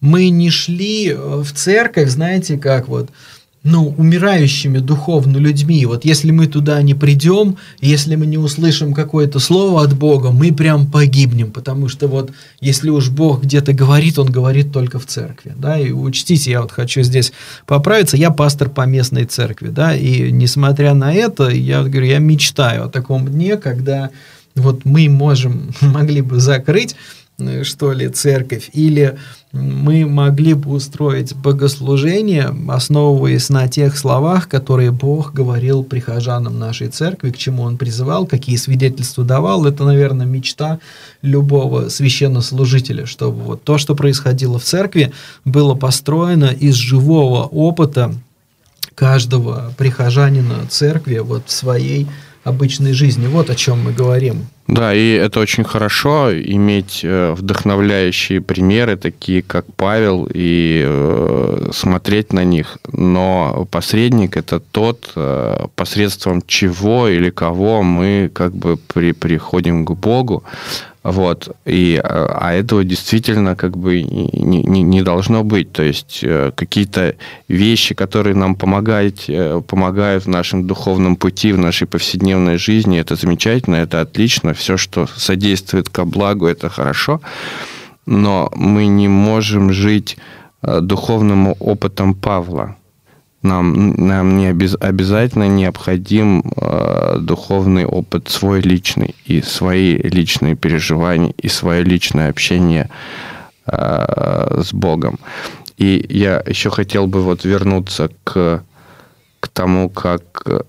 [0.00, 3.10] мы не шли э, в церковь, знаете, как вот,
[3.64, 5.86] ну, умирающими духовно людьми.
[5.86, 10.52] Вот если мы туда не придем, если мы не услышим какое-то слово от Бога, мы
[10.52, 15.54] прям погибнем, потому что вот если уж Бог где-то говорит, Он говорит только в церкви,
[15.56, 17.32] да, и учтите, я вот хочу здесь
[17.66, 22.84] поправиться, я пастор по местной церкви, да, и несмотря на это, я говорю, я мечтаю
[22.84, 24.10] о таком дне, когда
[24.54, 26.96] вот мы можем, могли бы закрыть
[27.62, 29.18] что ли, церковь, или
[29.52, 37.30] мы могли бы устроить богослужение, основываясь на тех словах, которые Бог говорил прихожанам нашей церкви,
[37.30, 39.66] к чему Он призывал, какие свидетельства давал.
[39.66, 40.78] Это, наверное, мечта
[41.22, 45.12] любого священнослужителя, чтобы вот то, что происходило в церкви,
[45.44, 48.14] было построено из живого опыта
[48.94, 52.06] каждого прихожанина церкви вот в своей
[52.44, 53.26] обычной жизни.
[53.26, 54.46] Вот о чем мы говорим.
[54.66, 62.32] Да, и это очень хорошо иметь э, вдохновляющие примеры, такие как Павел, и э, смотреть
[62.32, 62.78] на них.
[62.92, 69.92] Но посредник это тот, э, посредством чего или кого мы как бы при, приходим к
[69.92, 70.44] Богу.
[71.04, 71.54] Вот.
[71.66, 75.70] И, а этого действительно как бы не, не, не должно быть.
[75.70, 77.14] То есть э, какие-то
[77.46, 83.16] вещи, которые нам помогают, э, помогают в нашем духовном пути, в нашей повседневной жизни, это
[83.16, 84.54] замечательно, это отлично.
[84.54, 87.20] Все, что содействует ко благу, это хорошо.
[88.06, 90.16] Но мы не можем жить
[90.62, 92.76] э, духовным опытом Павла
[93.44, 101.34] нам, нам не обез, обязательно необходим э, духовный опыт свой личный, и свои личные переживания,
[101.42, 102.90] и свое личное общение
[103.66, 105.18] э, с Богом.
[105.76, 108.64] И я еще хотел бы вот вернуться к,
[109.40, 110.64] к тому, как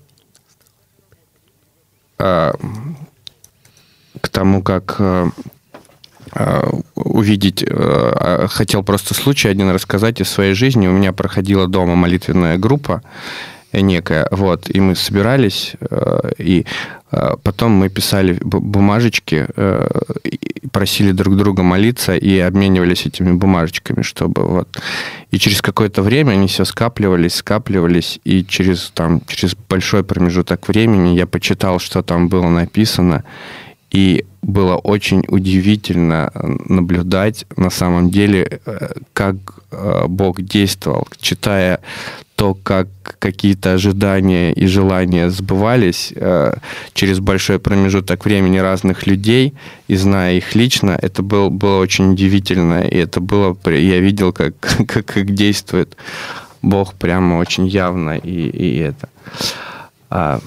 [2.18, 2.52] э,
[4.20, 5.30] к тому, как э,
[6.94, 7.62] увидеть.
[7.62, 10.88] Э, а, хотел просто случай один рассказать из своей жизни.
[10.88, 13.02] У меня проходила дома молитвенная группа
[13.72, 16.64] некая, вот, и мы собирались, э, и
[17.42, 19.46] потом мы писали бумажечки,
[20.72, 24.82] просили друг друга молиться и обменивались этими бумажечками, чтобы вот...
[25.30, 31.16] И через какое-то время они все скапливались, скапливались, и через, там, через большой промежуток времени
[31.16, 33.24] я почитал, что там было написано,
[33.90, 36.30] и было очень удивительно
[36.68, 39.36] наблюдать на самом деле, э, как
[39.70, 41.80] э, Бог действовал, читая
[42.36, 46.54] то, как какие-то ожидания и желания сбывались э,
[46.92, 49.54] через большой промежуток времени разных людей,
[49.88, 54.54] и зная их лично, это был, было очень удивительно, и это было, я видел, как,
[54.86, 55.96] как, как действует
[56.60, 59.08] Бог прямо очень явно, и, и это.
[60.10, 60.40] А,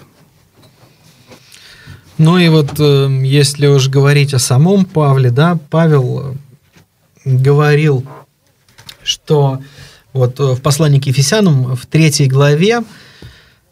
[2.20, 6.34] ну и вот э, если уж говорить о самом Павле, да, Павел э,
[7.24, 8.06] говорил,
[9.04, 9.62] что
[10.12, 12.84] вот э, в послании к Ефесянам в третьей главе,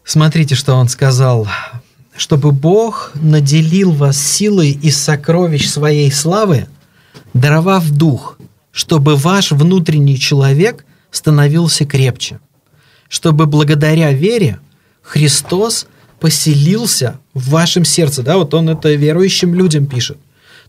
[0.05, 1.45] смотрите, что он сказал,
[2.15, 6.67] чтобы Бог наделил вас силой из сокровищ своей славы,
[7.33, 8.37] даровав дух,
[8.71, 12.39] чтобы ваш внутренний человек становился крепче,
[13.09, 14.61] чтобы благодаря вере
[15.01, 15.85] Христос–
[16.19, 18.23] поселился в вашем сердце.
[18.23, 20.17] Да, вот он это верующим людям пишет.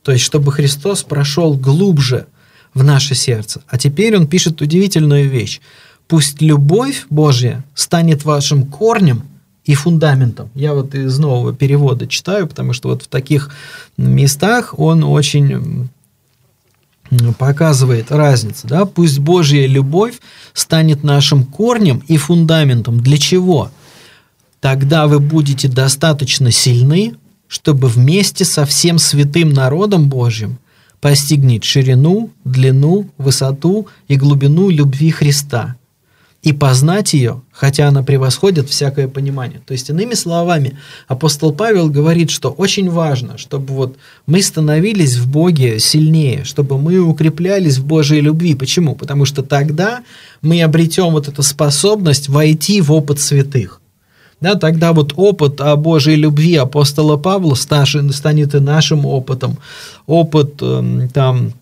[0.03, 2.27] То есть, чтобы Христос прошел глубже
[2.75, 3.63] в наше сердце.
[3.69, 5.61] А теперь он пишет удивительную вещь.
[6.07, 9.23] Пусть любовь Божья станет вашим корнем
[9.65, 10.51] и фундаментом.
[10.55, 13.51] Я вот из нового перевода читаю, потому что вот в таких
[13.99, 15.89] местах он очень
[17.39, 20.21] показывает разницу, да, пусть Божья любовь
[20.53, 23.01] станет нашим корнем и фундаментом.
[23.01, 23.71] Для чего?
[24.61, 27.15] Тогда вы будете достаточно сильны,
[27.47, 30.59] чтобы вместе со всем святым народом Божьим
[31.01, 35.77] постигнуть ширину, длину, высоту и глубину любви Христа–
[36.43, 39.61] и познать ее, хотя она превосходит всякое понимание.
[39.67, 40.79] То есть, иными словами,
[41.09, 43.97] апостол Павел говорит, что очень важно, чтобы вот
[44.27, 48.55] мы становились в Боге сильнее, чтобы мы укреплялись в Божьей любви.
[48.55, 48.95] Почему?
[48.95, 50.05] Потому что тогда
[50.41, 53.81] мы обретем вот эту способность войти в опыт святых.
[54.41, 59.59] Да, тогда вот опыт о Божьей любви апостола Павла станет и нашим опытом.
[60.07, 61.53] Опыт эм, там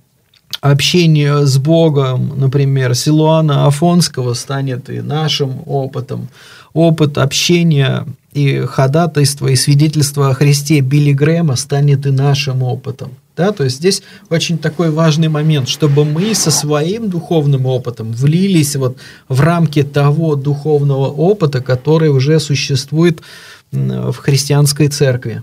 [0.61, 6.29] общение с Богом, например, Силуана Афонского станет и нашим опытом.
[6.75, 13.13] Опыт общения и ходатайства и свидетельства о Христе Билли Грэма станет и нашим опытом.
[13.37, 18.77] Да, то есть здесь очень такой важный момент, чтобы мы со своим духовным опытом влились
[18.77, 18.97] вот
[19.29, 23.21] в рамки того духовного опыта, который уже существует
[23.73, 25.43] в христианской церкви.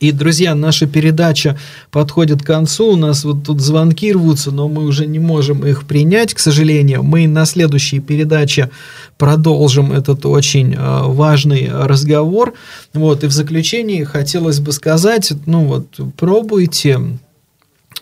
[0.00, 1.58] И, друзья, наша передача
[1.90, 2.92] подходит к концу.
[2.92, 7.02] У нас вот тут звонки рвутся, но мы уже не можем их принять, к сожалению.
[7.02, 8.70] Мы на следующей передаче
[9.18, 12.54] продолжим этот очень э, важный разговор.
[12.94, 16.98] Вот, и в заключении хотелось бы сказать, ну вот, пробуйте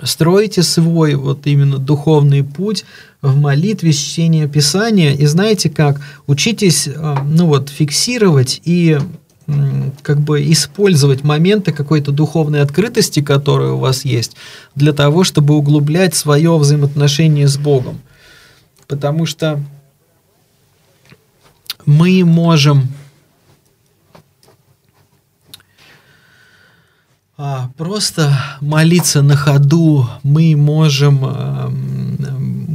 [0.03, 2.85] стройте свой вот именно духовный путь
[3.23, 8.99] в молитве, чтении Писания, и знаете как, учитесь, э, ну вот, фиксировать и
[10.03, 14.37] как бы использовать моменты какой-то духовной открытости, которые у вас есть,
[14.75, 18.01] для того, чтобы углублять свое взаимоотношение с Богом.
[18.87, 19.63] Потому что
[21.87, 22.89] мы можем
[27.37, 31.25] а, просто молиться на ходу, мы можем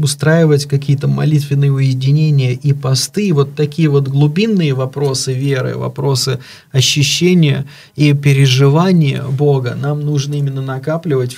[0.03, 6.39] устраивать какие-то молитвенные уединения и посты, вот такие вот глубинные вопросы веры, вопросы
[6.71, 7.65] ощущения
[7.95, 11.33] и переживания Бога нам нужно именно накапливать